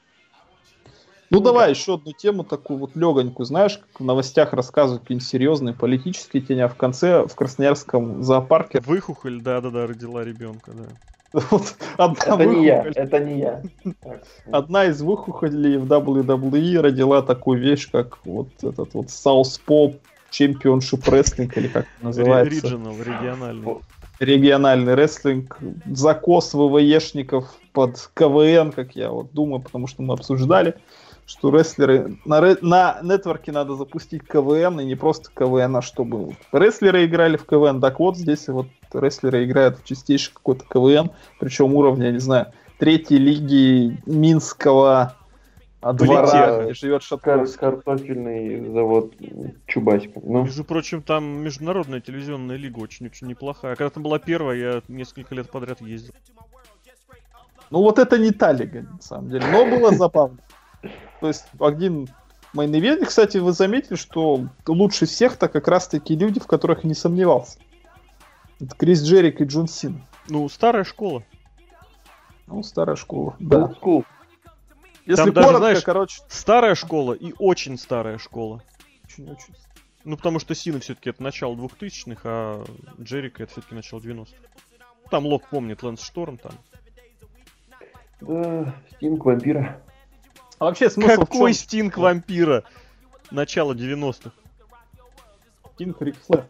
[1.30, 3.46] Ну давай еще одну тему такую вот легонькую.
[3.46, 8.80] Знаешь, как в новостях рассказывают какие-нибудь серьезные политические тени, а в конце в Красноярском зоопарке
[8.80, 10.86] Выхухоль, да-да-да, родила ребенка, да.
[11.34, 13.62] вот одна, Это не я, это не я.
[14.52, 20.00] Одна из выхухолей в WWE родила такую вещь, как вот этот вот Southpaw
[20.32, 22.68] Championship Wrestling, или как это называется.
[22.68, 23.76] Regional, региональный.
[24.20, 30.76] региональный рестлинг, закос ВВЕшников под КВН, как я вот думаю, потому что мы обсуждали,
[31.28, 37.06] что рестлеры на, на нетворке надо запустить КВН, и не просто КВН, а чтобы рестлеры
[37.06, 37.82] играли в КВН.
[37.82, 42.54] Так вот, здесь вот рестлеры играют в чистейший какой-то КВН, причем уровня, я не знаю,
[42.80, 45.16] третьей лиги Минского
[45.82, 47.60] а, двора, где живет Кар- Шатковский.
[47.60, 49.14] картофельный завод
[49.68, 50.22] Чубаська.
[50.24, 53.76] Ну, Между прочим, там международная телевизионная лига очень-очень неплохая.
[53.76, 56.14] Когда там была первая, я несколько лет подряд ездил.
[57.70, 60.38] Ну вот это не та лига, на самом деле, но было забавно.
[60.82, 62.08] То есть один
[62.54, 67.60] мейн кстати, вы заметили, что лучше всех-то как раз-таки люди, в которых не сомневался.
[68.60, 70.04] Это Крис Джерик и Джон Син.
[70.30, 71.24] Ну, старая школа.
[72.48, 73.36] Ну, старая школа.
[73.40, 73.74] Да.
[73.82, 74.06] school.
[75.06, 78.62] Если Там даже, коротко, знаешь, короче, Старая школа и очень старая школа.
[79.06, 79.54] очень-очень.
[80.04, 82.66] Ну, потому что Сина все-таки это начало 2000-х, а
[83.00, 84.32] Джерика это все-таки начало 90-х.
[85.10, 86.54] Там Лок помнит Лэнс Шторм там.
[88.22, 89.82] Да, Стинг вампира.
[90.60, 91.64] А вообще смысл Какой в чем?
[91.64, 92.64] Стинг вампира?
[93.32, 94.32] Начало 90-х.
[95.76, 96.48] Стинг Рик Флэр.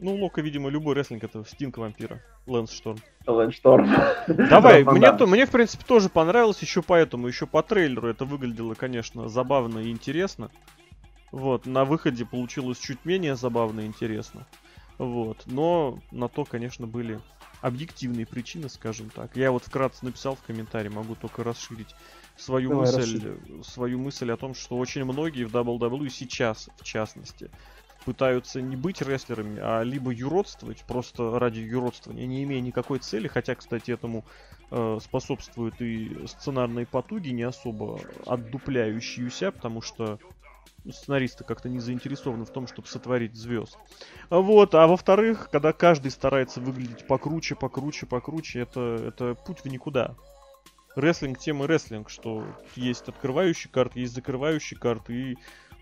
[0.00, 2.20] Ну, Лока, видимо, любой рестлинг это Стинг вампира.
[2.46, 2.98] Лэнс Шторм.
[3.24, 3.88] Лэндшторм.
[4.26, 8.24] Давай, Да, мне, то, мне, в принципе, тоже понравилось еще поэтому, еще по трейлеру это
[8.24, 10.50] выглядело, конечно, забавно и интересно.
[11.30, 14.46] Вот, на выходе получилось чуть менее забавно и интересно.
[14.98, 17.20] Вот, но на то, конечно, были
[17.62, 19.34] объективные причины, скажем так.
[19.36, 21.94] Я вот вкратце написал в комментарии, могу только расширить
[22.36, 27.50] свою Давай, мысль, свою мысль о том, что очень многие в WWE сейчас, в частности,
[28.04, 33.54] пытаются не быть рестлерами, а либо юродствовать просто ради юродствования, не имея никакой цели, хотя,
[33.54, 34.24] кстати, этому
[34.72, 40.18] э, способствуют и сценарные потуги, не особо отдупляющиеся, потому что
[40.90, 43.78] сценаристы как-то не заинтересованы в том, чтобы сотворить звезд.
[44.30, 50.16] Вот, а во-вторых, когда каждый старается выглядеть покруче, покруче, покруче, это, это путь в никуда.
[50.96, 52.44] Рестлинг тем и рестлинг, что
[52.76, 55.36] есть открывающий карт, есть закрывающий карт, и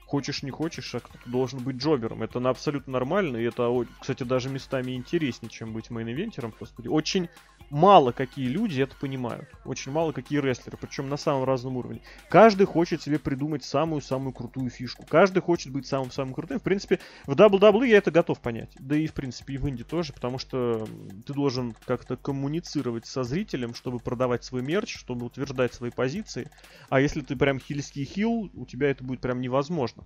[0.07, 2.23] хочешь не хочешь, а кто-то должен быть jobber ом.
[2.23, 6.53] Это абсолютно нормально, и это, кстати, даже местами интереснее, чем быть main-eventer ом.
[6.59, 7.29] Господи, очень
[7.71, 9.49] мало какие люди это понимают.
[9.65, 12.03] Очень мало какие рестлеры, причем на самом разном уровне.
[12.29, 15.07] Каждый хочет себе придумать самую-самую крутую фишку.
[15.09, 16.59] Каждый хочет быть самым-самым крутым.
[16.59, 18.71] В принципе, в WWE я это готов понять.
[18.79, 20.87] Да и, в принципе, и в Инди тоже, потому что
[21.27, 26.51] ты должен как-то коммуницировать со зрителем, чтобы продавать свой мерч, чтобы утверждать свои позиции.
[26.89, 30.05] А если ты прям хильский хил, у тебя это будет прям невозможно.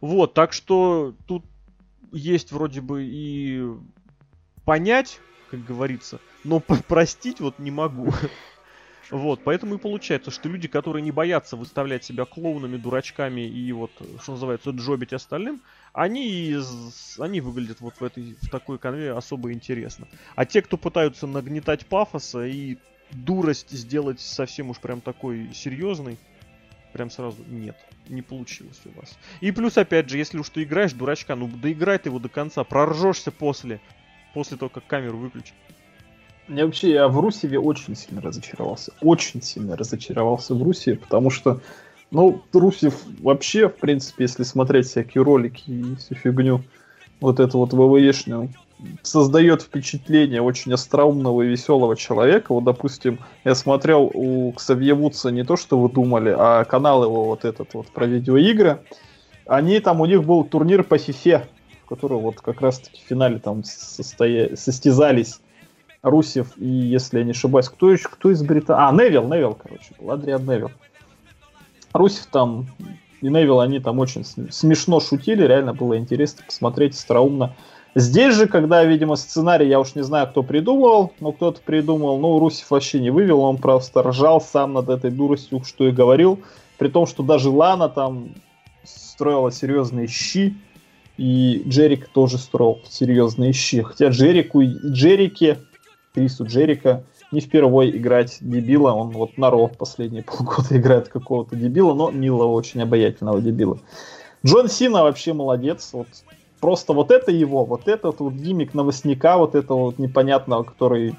[0.00, 1.44] Вот, так что тут
[2.12, 3.64] есть вроде бы и
[4.64, 8.12] понять, как говорится, но простить вот не могу.
[9.10, 13.90] Вот, поэтому и получается, что люди, которые не боятся выставлять себя клоунами, дурачками и вот,
[14.20, 15.62] что называется, джобить остальным,
[15.94, 16.54] они,
[17.18, 20.06] они выглядят вот в этой, в такой конве особо интересно.
[20.34, 22.76] А те, кто пытаются нагнетать пафоса и
[23.10, 26.18] дурость сделать совсем уж прям такой серьезный,
[26.92, 27.76] прям сразу нет,
[28.08, 29.16] не получилось у вас.
[29.40, 32.64] И плюс, опять же, если уж ты играешь дурачка, ну доиграй ты его до конца,
[32.64, 33.80] проржешься после,
[34.34, 35.54] после того, как камеру выключишь.
[36.48, 38.92] Я вообще я в Русеве очень сильно разочаровался.
[39.02, 41.60] Очень сильно разочаровался в Руси, потому что,
[42.10, 46.62] ну, Русев вообще, в принципе, если смотреть всякие ролики и всю фигню,
[47.20, 48.50] вот это вот ВВЕшную,
[49.02, 52.54] создает впечатление очень остроумного и веселого человека.
[52.54, 57.24] Вот, допустим, я смотрел у Ксавье Вудса не то, что вы думали, а канал его
[57.24, 58.80] вот этот вот про видеоигры.
[59.46, 61.48] Они там, у них был турнир по фифе,
[61.88, 64.54] в котором вот как раз-таки в финале там состоя...
[64.56, 65.40] состязались
[66.02, 68.82] Русев и, если я не ошибаюсь, кто еще, кто из Британии?
[68.82, 70.70] А, Невил, Невил, короче, был, Адриан Невил.
[71.94, 72.66] Русев там
[73.22, 77.54] и Невил, они там очень смешно шутили, реально было интересно посмотреть, остроумно.
[77.94, 82.38] Здесь же, когда, видимо, сценарий, я уж не знаю, кто придумывал, но кто-то придумал, ну,
[82.38, 86.38] Русев вообще не вывел, он просто ржал сам над этой дуростью, что и говорил,
[86.76, 88.34] при том, что даже Лана там
[88.84, 90.54] строила серьезные щи,
[91.18, 93.82] и Джерик тоже строил серьезные щи.
[93.82, 95.58] Хотя Джерику Джерике,
[96.14, 98.92] Крису Джерика, не впервой играть дебила.
[98.92, 103.78] Он вот на Ро последние полгода играет какого-то дебила, но милого, очень обаятельного дебила.
[104.46, 105.90] Джон Сина вообще молодец.
[105.92, 106.06] Вот
[106.60, 111.16] просто вот это его, вот этот вот гиммик новостника, вот этого вот непонятного, который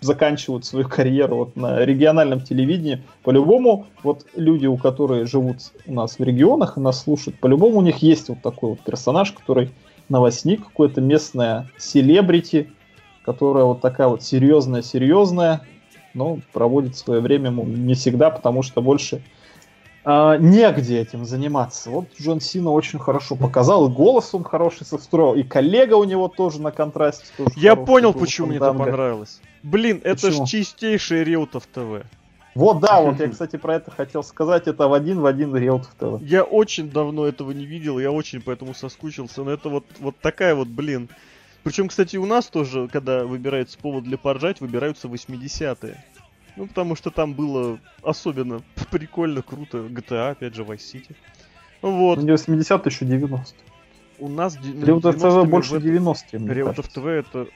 [0.00, 3.02] заканчивают свою карьеру вот на региональном телевидении.
[3.22, 7.82] По-любому, вот люди, у которых живут у нас в регионах и нас слушают, по-любому у
[7.82, 9.70] них есть вот такой вот персонаж, который
[10.08, 12.70] новостник, какое-то местное селебрити,
[13.24, 15.62] которая вот такая вот серьезная-серьезная,
[16.14, 19.22] но проводит свое время не всегда, потому что больше
[20.10, 21.90] а, негде этим заниматься.
[21.90, 26.28] Вот Джон Сина очень хорошо показал, и голос он хороший состроил, и коллега у него
[26.28, 27.26] тоже на контрасте.
[27.36, 29.42] Тоже Я понял, почему мне это понравилось.
[29.62, 32.06] Блин, это же чистейший Реутов ТВ.
[32.54, 34.66] Вот да, вот я, кстати, про это хотел сказать.
[34.66, 36.22] Это в один в один Реутов ТВ.
[36.22, 39.42] Я очень давно этого не видел, я очень поэтому соскучился.
[39.42, 41.10] Но это вот, вот такая вот, блин.
[41.64, 46.02] Причем, кстати, у нас тоже, когда выбирается повод для поржать, выбираются 80-е.
[46.58, 49.78] Ну, потому что там было особенно прикольно, круто.
[49.78, 51.14] GTA, опять же, Vice City.
[51.82, 52.16] Вот.
[52.16, 53.56] Ну, не 80 еще 90
[54.18, 54.58] У нас...
[54.82, 57.46] Реутов ТВ больше 90-е, Реутов ТВ это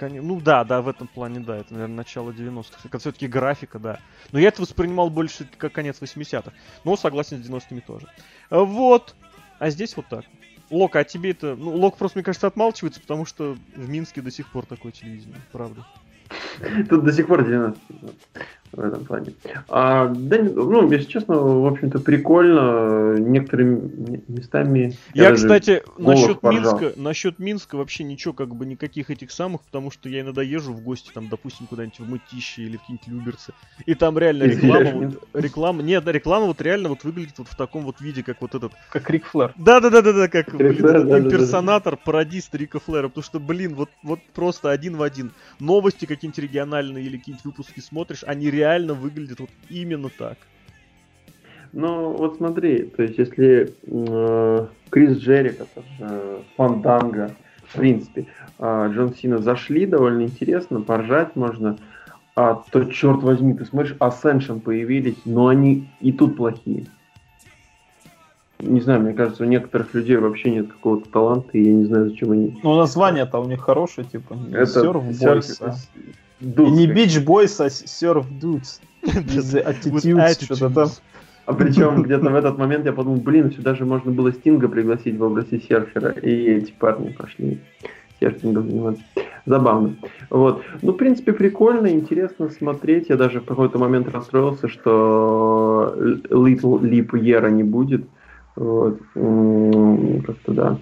[0.00, 2.80] ну да, да, в этом плане, да, это, наверное, начало 90-х.
[2.84, 4.00] Это все-таки графика, да.
[4.32, 6.52] Но я это воспринимал больше как конец 80-х.
[6.84, 8.08] Но согласен с 90-ми тоже.
[8.50, 9.14] Вот.
[9.60, 10.24] А здесь вот так.
[10.70, 11.54] Лок, а тебе это...
[11.54, 15.40] Ну, Лок просто, мне кажется, отмалчивается, потому что в Минске до сих пор такое телевидение,
[15.52, 15.86] правда.
[16.88, 17.78] Тут до сих пор 90
[18.34, 18.51] Gracias.
[18.72, 19.32] В этом плане.
[19.68, 23.18] А, да, ну, если честно, в общем-то, прикольно.
[23.18, 24.96] Некоторыми местами...
[25.14, 26.78] Я, я кстати, насчет поржал.
[26.80, 30.72] Минска, насчет Минска вообще ничего, как бы, никаких этих самых, потому что я иногда езжу
[30.72, 33.52] в гости, там, допустим, куда-нибудь в Мытище или в какие-нибудь Люберцы,
[33.84, 37.84] и там реально реклама, вот, реклама, нет, реклама вот реально вот выглядит вот в таком
[37.84, 38.72] вот виде, как вот этот...
[38.90, 39.54] Как Рик Флэр.
[40.28, 42.02] Как, блин, Флэр, да, имперсонатор, да, да.
[42.04, 45.32] пародист Рика Флэра, потому что, блин, вот, вот просто один в один.
[45.60, 50.38] Новости какие-нибудь региональные или какие-нибудь выпуски смотришь, они реально реально выглядит вот именно так.
[51.72, 57.34] Ну, вот смотри, то есть если э, Крис Джерик, это же Фанданга,
[57.66, 58.26] в принципе,
[58.58, 61.78] э, Джон Сина зашли довольно интересно, поржать можно,
[62.36, 66.86] а то, черт возьми, ты смотришь, Ascension появились, но они и тут плохие.
[68.60, 72.10] Не знаю, мне кажется, у некоторых людей вообще нет какого-то таланта, и я не знаю,
[72.10, 72.60] зачем они...
[72.62, 75.74] Ну, название-то у них хорошее, типа, это Surf Boys,
[76.42, 76.70] Dudes.
[76.70, 78.80] Не Beach Boys, а Surf Dudes.
[79.02, 80.88] Без Attitudes, что-то там.
[81.46, 85.16] А причем где-то в этот момент я подумал, блин, сюда же можно было Стинга пригласить
[85.16, 87.60] в области серфера, и эти парни пошли
[88.20, 89.02] серфингом заниматься.
[89.44, 89.96] Забавно.
[90.30, 90.62] Вот.
[90.82, 93.08] Ну, в принципе, прикольно, интересно смотреть.
[93.08, 98.06] Я даже в какой-то момент расстроился, что Little Leap Year не будет.
[98.54, 99.00] Вот.
[99.14, 100.78] Как-то да.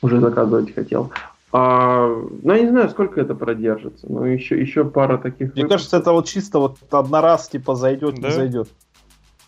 [0.00, 1.10] Уже заказывать хотел.
[1.50, 2.08] А,
[2.42, 4.06] ну, я не знаю, сколько это продержится.
[4.10, 5.54] Но еще, еще пара таких.
[5.54, 5.70] Мне выпусков.
[5.70, 8.28] кажется, это вот чисто вот однораз типа зайдет, да?
[8.28, 8.68] не зайдет.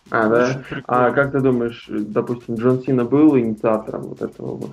[0.09, 0.63] А, да?
[0.87, 4.71] А как ты думаешь, допустим, Джон Сина был инициатором вот этого вот?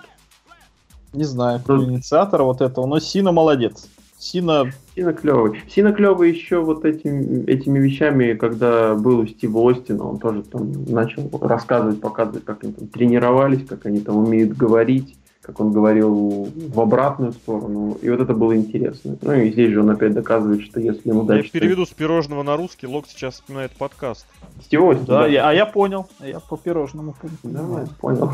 [1.13, 3.89] Не знаю, кто ну, инициатор вот этого, но Сина молодец.
[4.19, 4.73] Сина...
[4.97, 5.63] Сина клевый.
[5.69, 10.73] Сина клевый еще вот этим, этими вещами, когда был у Стива Остина, он тоже там
[10.87, 15.17] начал рассказывать, показывать, как они там тренировались, как они там умеют говорить
[15.49, 17.97] как он говорил, в обратную сторону.
[18.03, 19.17] И вот это было интересно.
[19.23, 21.43] Ну и здесь же он опять доказывает, что если ему дать...
[21.43, 24.27] Я переведу с пирожного на русский, Лок сейчас вспоминает подкаст.
[24.63, 25.27] Стивость, да, да.
[25.27, 26.07] Я, а я понял.
[26.21, 27.37] Я по пирожному понял.
[27.45, 28.31] Да, понял.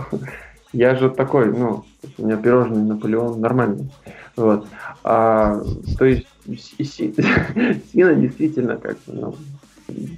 [0.73, 1.85] Я же такой, ну,
[2.19, 3.93] у меня пирожный Наполеон нормальный.
[4.35, 4.67] Вот.
[5.05, 5.63] А,
[5.97, 9.37] то есть Сина действительно как ну,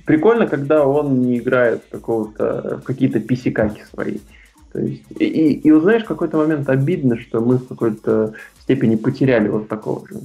[0.06, 4.16] прикольно, когда он не играет какого-то в какие-то писикаки свои.
[4.76, 8.96] То есть, и, и, и узнаешь, в какой-то момент обидно, что мы в какой-то степени
[8.96, 10.20] потеряли вот такого же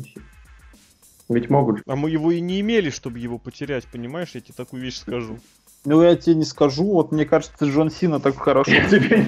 [1.30, 1.84] Ведь могут же.
[1.88, 4.32] А мы его и не имели, чтобы его потерять, понимаешь?
[4.34, 5.40] Я тебе такую вещь скажу.
[5.86, 6.84] Ну, я тебе не скажу.
[6.84, 9.26] Вот мне кажется, Джон Сина так хорошо тебе.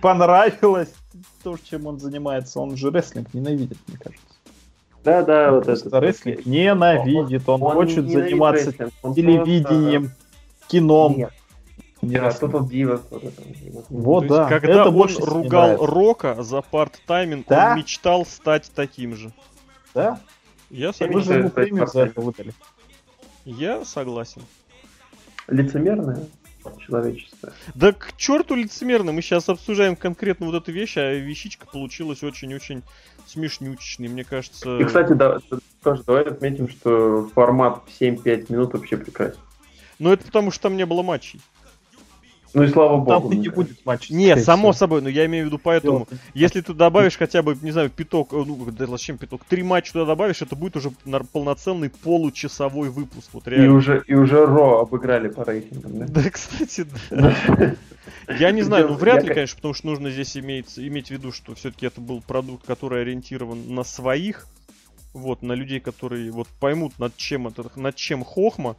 [0.00, 0.94] Понравилось
[1.42, 2.60] то, чем он занимается.
[2.60, 4.26] Он же рестлинг ненавидит, мне кажется.
[5.02, 5.98] Да, да, вот это.
[5.98, 7.48] Рестлинг ненавидит.
[7.48, 8.70] Он, хочет заниматься
[9.02, 10.12] телевидением,
[10.68, 11.16] кином.
[11.16, 11.32] Нет.
[12.02, 13.02] Да, Total Divas.
[13.88, 14.48] Вот, да.
[14.48, 17.70] Когда это он ругал Рока за парт-тайминг, да?
[17.70, 19.32] он мечтал стать таким же.
[19.94, 20.20] Да?
[20.70, 21.50] Я согласен.
[21.52, 22.52] Вы за это выдали.
[23.44, 24.42] Я согласен.
[25.48, 26.26] Лицемерное?
[26.86, 27.52] человечества.
[27.74, 32.82] Да к черту лицемерно, мы сейчас обсуждаем конкретно вот эту вещь, а вещичка получилась очень-очень
[33.26, 34.78] смешнючечной, мне кажется.
[34.78, 35.38] И, кстати, да,
[35.82, 39.38] тоже давай отметим, что формат 7-5 минут вообще прекрасен.
[39.98, 41.40] Ну, это потому, что там не было матчей.
[42.54, 43.26] Ну и слава Там богу.
[43.32, 44.14] и мне не будет матча.
[44.14, 44.78] Не, само всего.
[44.78, 48.32] собой, но я имею в виду поэтому, если ты добавишь хотя бы, не знаю, пяток,
[48.32, 50.90] э, ну, да зачем пяток, три матча туда добавишь, это будет уже
[51.32, 53.74] полноценный получасовой выпуск, вот И реально.
[53.74, 56.06] уже, и уже Ро обыграли по рейтингам, да?
[56.08, 57.34] Да, кстати, да.
[58.38, 61.32] Я не знаю, ну вряд ли, конечно, потому что нужно здесь иметь, иметь в виду,
[61.32, 64.46] что все-таки это был продукт, который ориентирован на своих,
[65.12, 68.76] вот, на людей, которые вот поймут, над чем это, над чем хохма,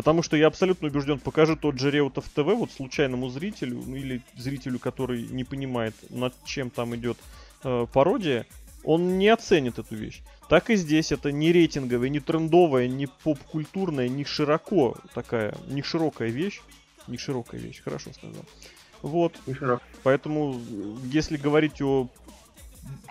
[0.00, 4.22] потому что я абсолютно убежден, покажи тот же Реутов ТВ вот случайному зрителю, ну или
[4.34, 7.18] зрителю, который не понимает, над чем там идет
[7.64, 8.46] э, пародия,
[8.82, 10.22] он не оценит эту вещь.
[10.48, 16.30] Так и здесь это не рейтинговая, не трендовая, не поп-культурная, не широко такая, не широкая
[16.30, 16.62] вещь.
[17.06, 18.44] Не широкая вещь, хорошо сказал.
[19.02, 19.34] Вот,
[20.02, 22.08] поэтому, э, если говорить о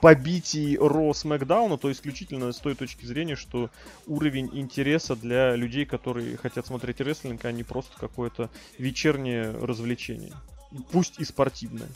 [0.01, 3.69] побитии Ро Смакдауна, то исключительно с той точки зрения, что
[4.07, 10.33] уровень интереса для людей, которые хотят смотреть рестлинг, а не просто какое-то вечернее развлечение.
[10.91, 11.89] Пусть и спортивное.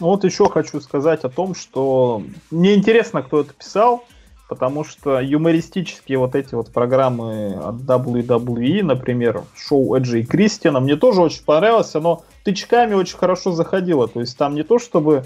[0.00, 4.04] Ну, Вот еще хочу сказать о том, что мне интересно, кто это писал,
[4.48, 10.96] потому что юмористические вот эти вот программы от WWE, например, шоу Эджи и Кристиана, мне
[10.96, 15.24] тоже очень понравилось, оно тычками очень хорошо заходило, то есть там не то чтобы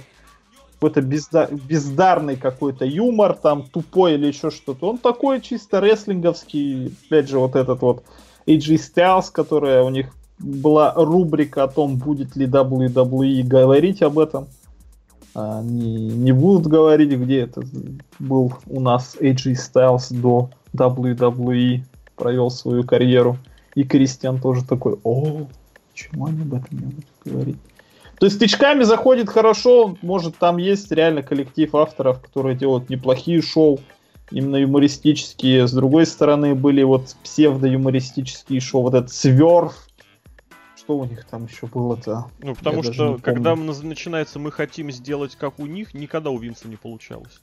[0.78, 7.28] какой-то безда- бездарный какой-то юмор, там тупой или еще что-то, он такой чисто рестлинговский, опять
[7.28, 8.04] же вот этот вот
[8.46, 14.46] AJ Styles, которая у них была рубрика о том, будет ли WWE говорить об этом.
[15.34, 17.62] Они не будут говорить, где это
[18.18, 21.82] был у нас AJ Styles до WWE,
[22.16, 23.36] провел свою карьеру.
[23.74, 25.46] И Кристиан тоже такой, о,
[25.92, 27.56] почему они об этом не будут говорить?
[28.18, 33.80] То есть тычками заходит хорошо, может там есть реально коллектив авторов, которые делают неплохие шоу,
[34.30, 35.68] именно юмористические.
[35.68, 39.88] С другой стороны были вот псевдо-юмористические шоу, вот этот Сверф,
[40.76, 42.26] что у них там еще было-то?
[42.40, 46.66] Ну, потому даже что, когда начинается «мы хотим сделать как у них», никогда у Винса
[46.66, 47.40] не получалось.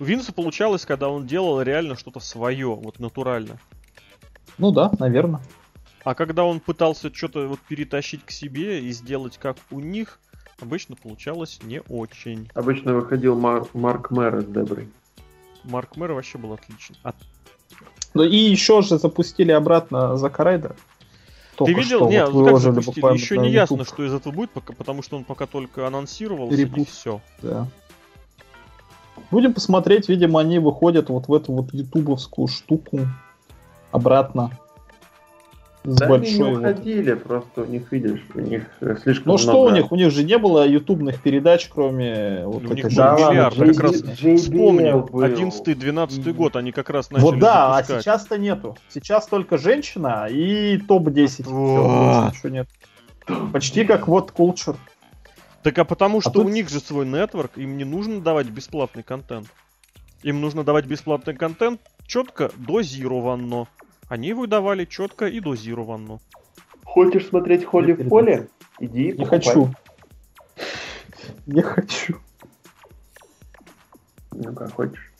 [0.00, 3.60] У Винса получалось, когда он делал реально что-то свое, вот натурально.
[4.58, 5.40] Ну да, наверное.
[6.04, 10.18] А когда он пытался что-то вот перетащить к себе и сделать как у них,
[10.60, 12.50] обычно получалось не очень.
[12.54, 14.88] Обычно выходил Мар- Марк Мэр с Деброй.
[15.64, 16.94] Марк Мэр вообще был отличен.
[17.02, 17.14] А
[18.12, 20.74] Ну и еще же запустили обратно Зака Райдера.
[20.74, 21.98] ты Только видел?
[22.00, 22.94] что Не, вот ну как запустили?
[22.96, 23.88] буквально Еще не ясно, YouTube.
[23.88, 26.88] что из этого будет, пока, потому что он пока только анонсировался и Ребут.
[26.90, 27.22] все.
[27.40, 27.66] Да.
[29.30, 33.00] Будем посмотреть, видимо, они выходят вот в эту вот ютубовскую штуку
[33.90, 34.50] обратно.
[35.86, 36.58] С Да они не большой вот.
[36.60, 39.92] уходили, просто у них, видишь, у них э, слишком Ну что много- у них?
[39.92, 44.02] У них же не было ютубных передач, кроме вот У них Да миллиард, как раз
[44.02, 45.22] JBL Вспомни, был.
[45.22, 48.02] 11-12 год они как раз начали Вот да, а запускать.
[48.02, 48.78] сейчас-то нету.
[48.88, 51.44] Сейчас только женщина и топ-10.
[51.50, 52.32] Вот.
[52.32, 52.68] Ничего нет.
[53.52, 54.76] Почти как вот Culture.
[55.62, 59.02] Так а потому что тут- у них же свой нетворк, им не нужно давать бесплатный
[59.02, 59.48] контент.
[60.22, 63.66] Им нужно давать бесплатный контент четко дозированно.
[64.14, 66.20] Они его давали четко и дозированно.
[66.84, 68.46] Хочешь смотреть Холли в поле?
[68.78, 69.40] Иди Не покупай.
[69.40, 69.70] хочу.
[71.46, 72.18] Не хочу.
[74.30, 75.12] Ну как хочешь.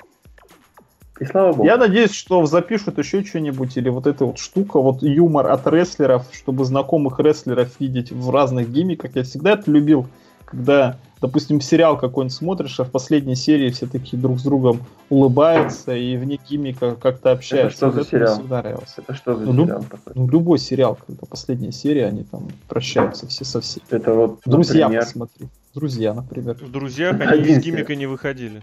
[1.19, 1.65] И слава богу.
[1.65, 6.29] Я надеюсь, что запишут еще что-нибудь, или вот эта вот штука, вот юмор от рестлеров,
[6.31, 9.17] чтобы знакомых рестлеров видеть в разных гиммиках.
[9.17, 10.07] Я всегда это любил,
[10.45, 15.97] когда, допустим, сериал какой-нибудь смотришь, а в последней серии все такие друг с другом улыбаются
[15.97, 17.77] и вне гиммика как-то общаются.
[17.79, 18.35] что Вот за это сериал?
[18.35, 18.95] всегда нравилось.
[18.99, 20.13] Это что за Ну, люб- сериал такой?
[20.15, 23.87] Ну, любой сериал, когда последняя серия, они там прощаются все со всеми.
[23.89, 25.49] Это вот, Друзья, например, посмотри.
[25.75, 26.55] Друзья, например.
[26.57, 28.63] В друзьях они Один из гиммика не выходили.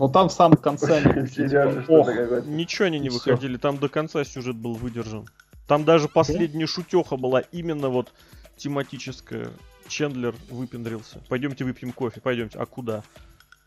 [0.00, 1.00] Но там в самом конце
[1.32, 2.08] типа, ох.
[2.46, 5.26] Ничего они не выходили, там до конца сюжет был выдержан.
[5.68, 8.08] Там даже последняя шутеха была именно вот
[8.56, 9.46] тематическая.
[9.88, 11.20] Чендлер выпендрился.
[11.28, 12.58] Пойдемте выпьем кофе, пойдемте.
[12.58, 13.02] А куда?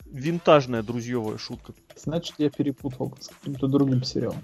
[0.05, 1.73] Винтажная друзьевая шутка.
[1.95, 4.41] значит, я перепутал с каким-то другим сериалом.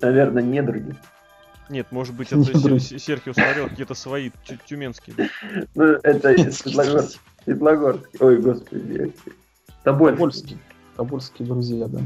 [0.00, 0.96] Наверное, не другие.
[1.68, 5.30] Нет, может быть, это Серхио смотрел какие-то свои тю- тюменские.
[5.74, 7.20] Ну, это из Светлогорск.
[7.44, 8.08] Светлогорск.
[8.20, 9.14] Ой, господи.
[9.84, 10.58] Тобольский.
[10.96, 12.00] Тобольские друзья, да.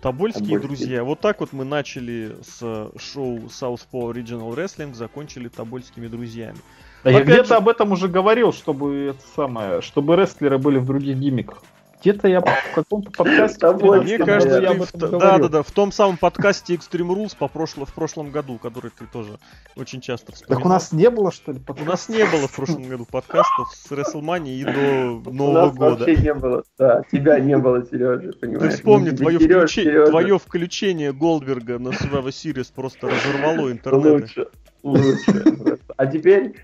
[0.00, 0.58] Тобольские Тобольские.
[0.58, 1.04] друзья.
[1.04, 6.58] Вот так вот мы начали с э, шоу Southpaw Original Wrestling, закончили Тобольскими друзьями.
[7.04, 11.16] А я где-то об этом уже говорил, чтобы это самое, чтобы рестлеры были в других
[11.18, 11.62] гиммиках.
[12.00, 13.64] Где-то я в каком-то подкасте...
[13.70, 15.38] Мне кажется, я ты об в, этом да, говорил.
[15.42, 19.06] да, да, в том самом подкасте Extreme Rules по прошло, в прошлом году, который ты
[19.06, 19.38] тоже
[19.76, 20.58] очень часто вспоминал.
[20.58, 21.90] Так у нас не было, что ли, У подкаста?
[21.92, 25.90] нас не было в прошлом году подкастов с WrestleMania и до У Нового нас года.
[25.96, 26.64] вообще не было.
[26.76, 28.74] Да, тебя не было, Сережа, Ты понимаешь?
[28.74, 34.22] вспомни, Ну, твое, включе- Серёжа, твое включение Голдберга на Survivor Series просто разорвало интернет.
[34.22, 34.48] Лучше,
[34.82, 35.78] лучше.
[35.96, 36.56] А теперь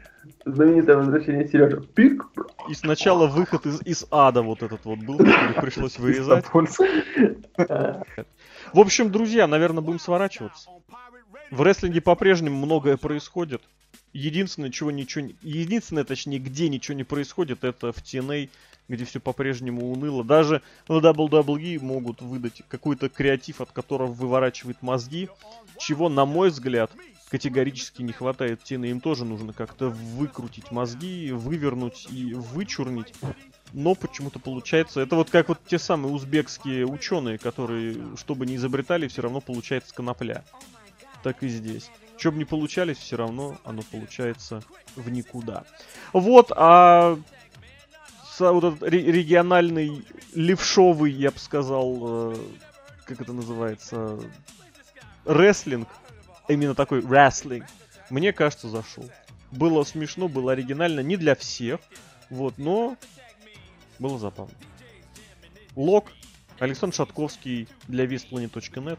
[0.54, 1.80] знаменитое возвращение Сережа.
[1.94, 2.26] Пик.
[2.68, 6.44] И сначала выход из, из ада вот этот вот был, пришлось вырезать.
[8.72, 10.70] В общем, друзья, наверное, будем сворачиваться.
[11.50, 13.62] В рестлинге по-прежнему многое происходит.
[14.12, 15.28] Единственное, чего ничего.
[15.42, 18.50] Единственное, точнее, где ничего не происходит, это в TNA,
[18.88, 20.24] где все по-прежнему уныло.
[20.24, 25.28] Даже на WWE могут выдать какой-то креатив, от которого выворачивает мозги,
[25.78, 26.90] чего, на мой взгляд,
[27.28, 28.90] категорически не хватает TNA.
[28.90, 33.14] Им тоже нужно как-то выкрутить мозги, вывернуть и вычурнить.
[33.72, 35.00] Но почему-то получается...
[35.00, 39.40] Это вот как вот те самые узбекские ученые, которые, что бы ни изобретали, все равно
[39.40, 40.44] получается конопля.
[41.22, 41.90] Так и здесь.
[42.16, 44.62] Что бы ни получались, все равно оно получается
[44.96, 45.64] в никуда.
[46.12, 47.18] Вот, а
[48.40, 50.04] вот этот ре- региональный
[50.34, 52.36] левшовый, я бы сказал, э,
[53.04, 54.18] как это называется,
[55.24, 55.88] рестлинг,
[56.48, 57.64] именно такой рестлинг,
[58.10, 59.04] мне кажется, зашел.
[59.50, 61.80] Было смешно, было оригинально, не для всех,
[62.30, 62.96] вот, но
[63.98, 64.54] было забавно.
[65.76, 66.06] Лог,
[66.58, 68.98] Александр Шатковский для visplanet.net.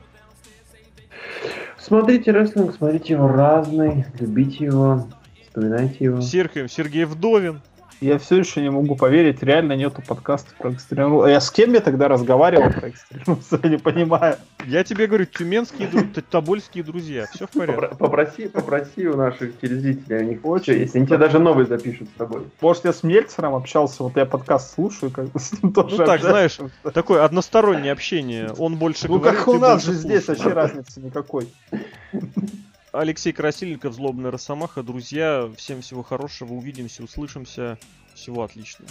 [1.77, 5.09] Смотрите рестлинг, смотрите его разный, любите его,
[5.43, 6.21] вспоминайте его.
[6.21, 7.61] Серхием Сергей Вдовин.
[8.01, 11.27] Я все еще не могу поверить, реально нету подкаста про экстремал.
[11.27, 13.39] Я с кем я тогда разговаривал про экстремал?
[13.63, 14.37] Я не понимаю.
[14.65, 15.89] Я тебе говорю, тюменские,
[16.29, 17.25] тобольские друзья.
[17.33, 17.81] Все в порядке.
[17.81, 20.95] Попро- Попроси, попроси у наших телезрителей, у них Очень есть.
[20.95, 22.43] Они тебе даже новый запишут с тобой.
[22.61, 26.05] Может, я с Мельцером общался, вот я подкаст слушаю, как бы с ним тоже Ну
[26.05, 26.57] так, знаешь,
[26.93, 28.51] Такое одностороннее общение.
[28.57, 31.49] Он больше Ну говорит, как у нас же здесь вообще разницы никакой.
[32.91, 34.81] Алексей Красильников, Злобная Росомаха.
[34.81, 36.53] Друзья, всем всего хорошего.
[36.53, 37.77] Увидимся, услышимся.
[38.15, 38.89] Всего отличного.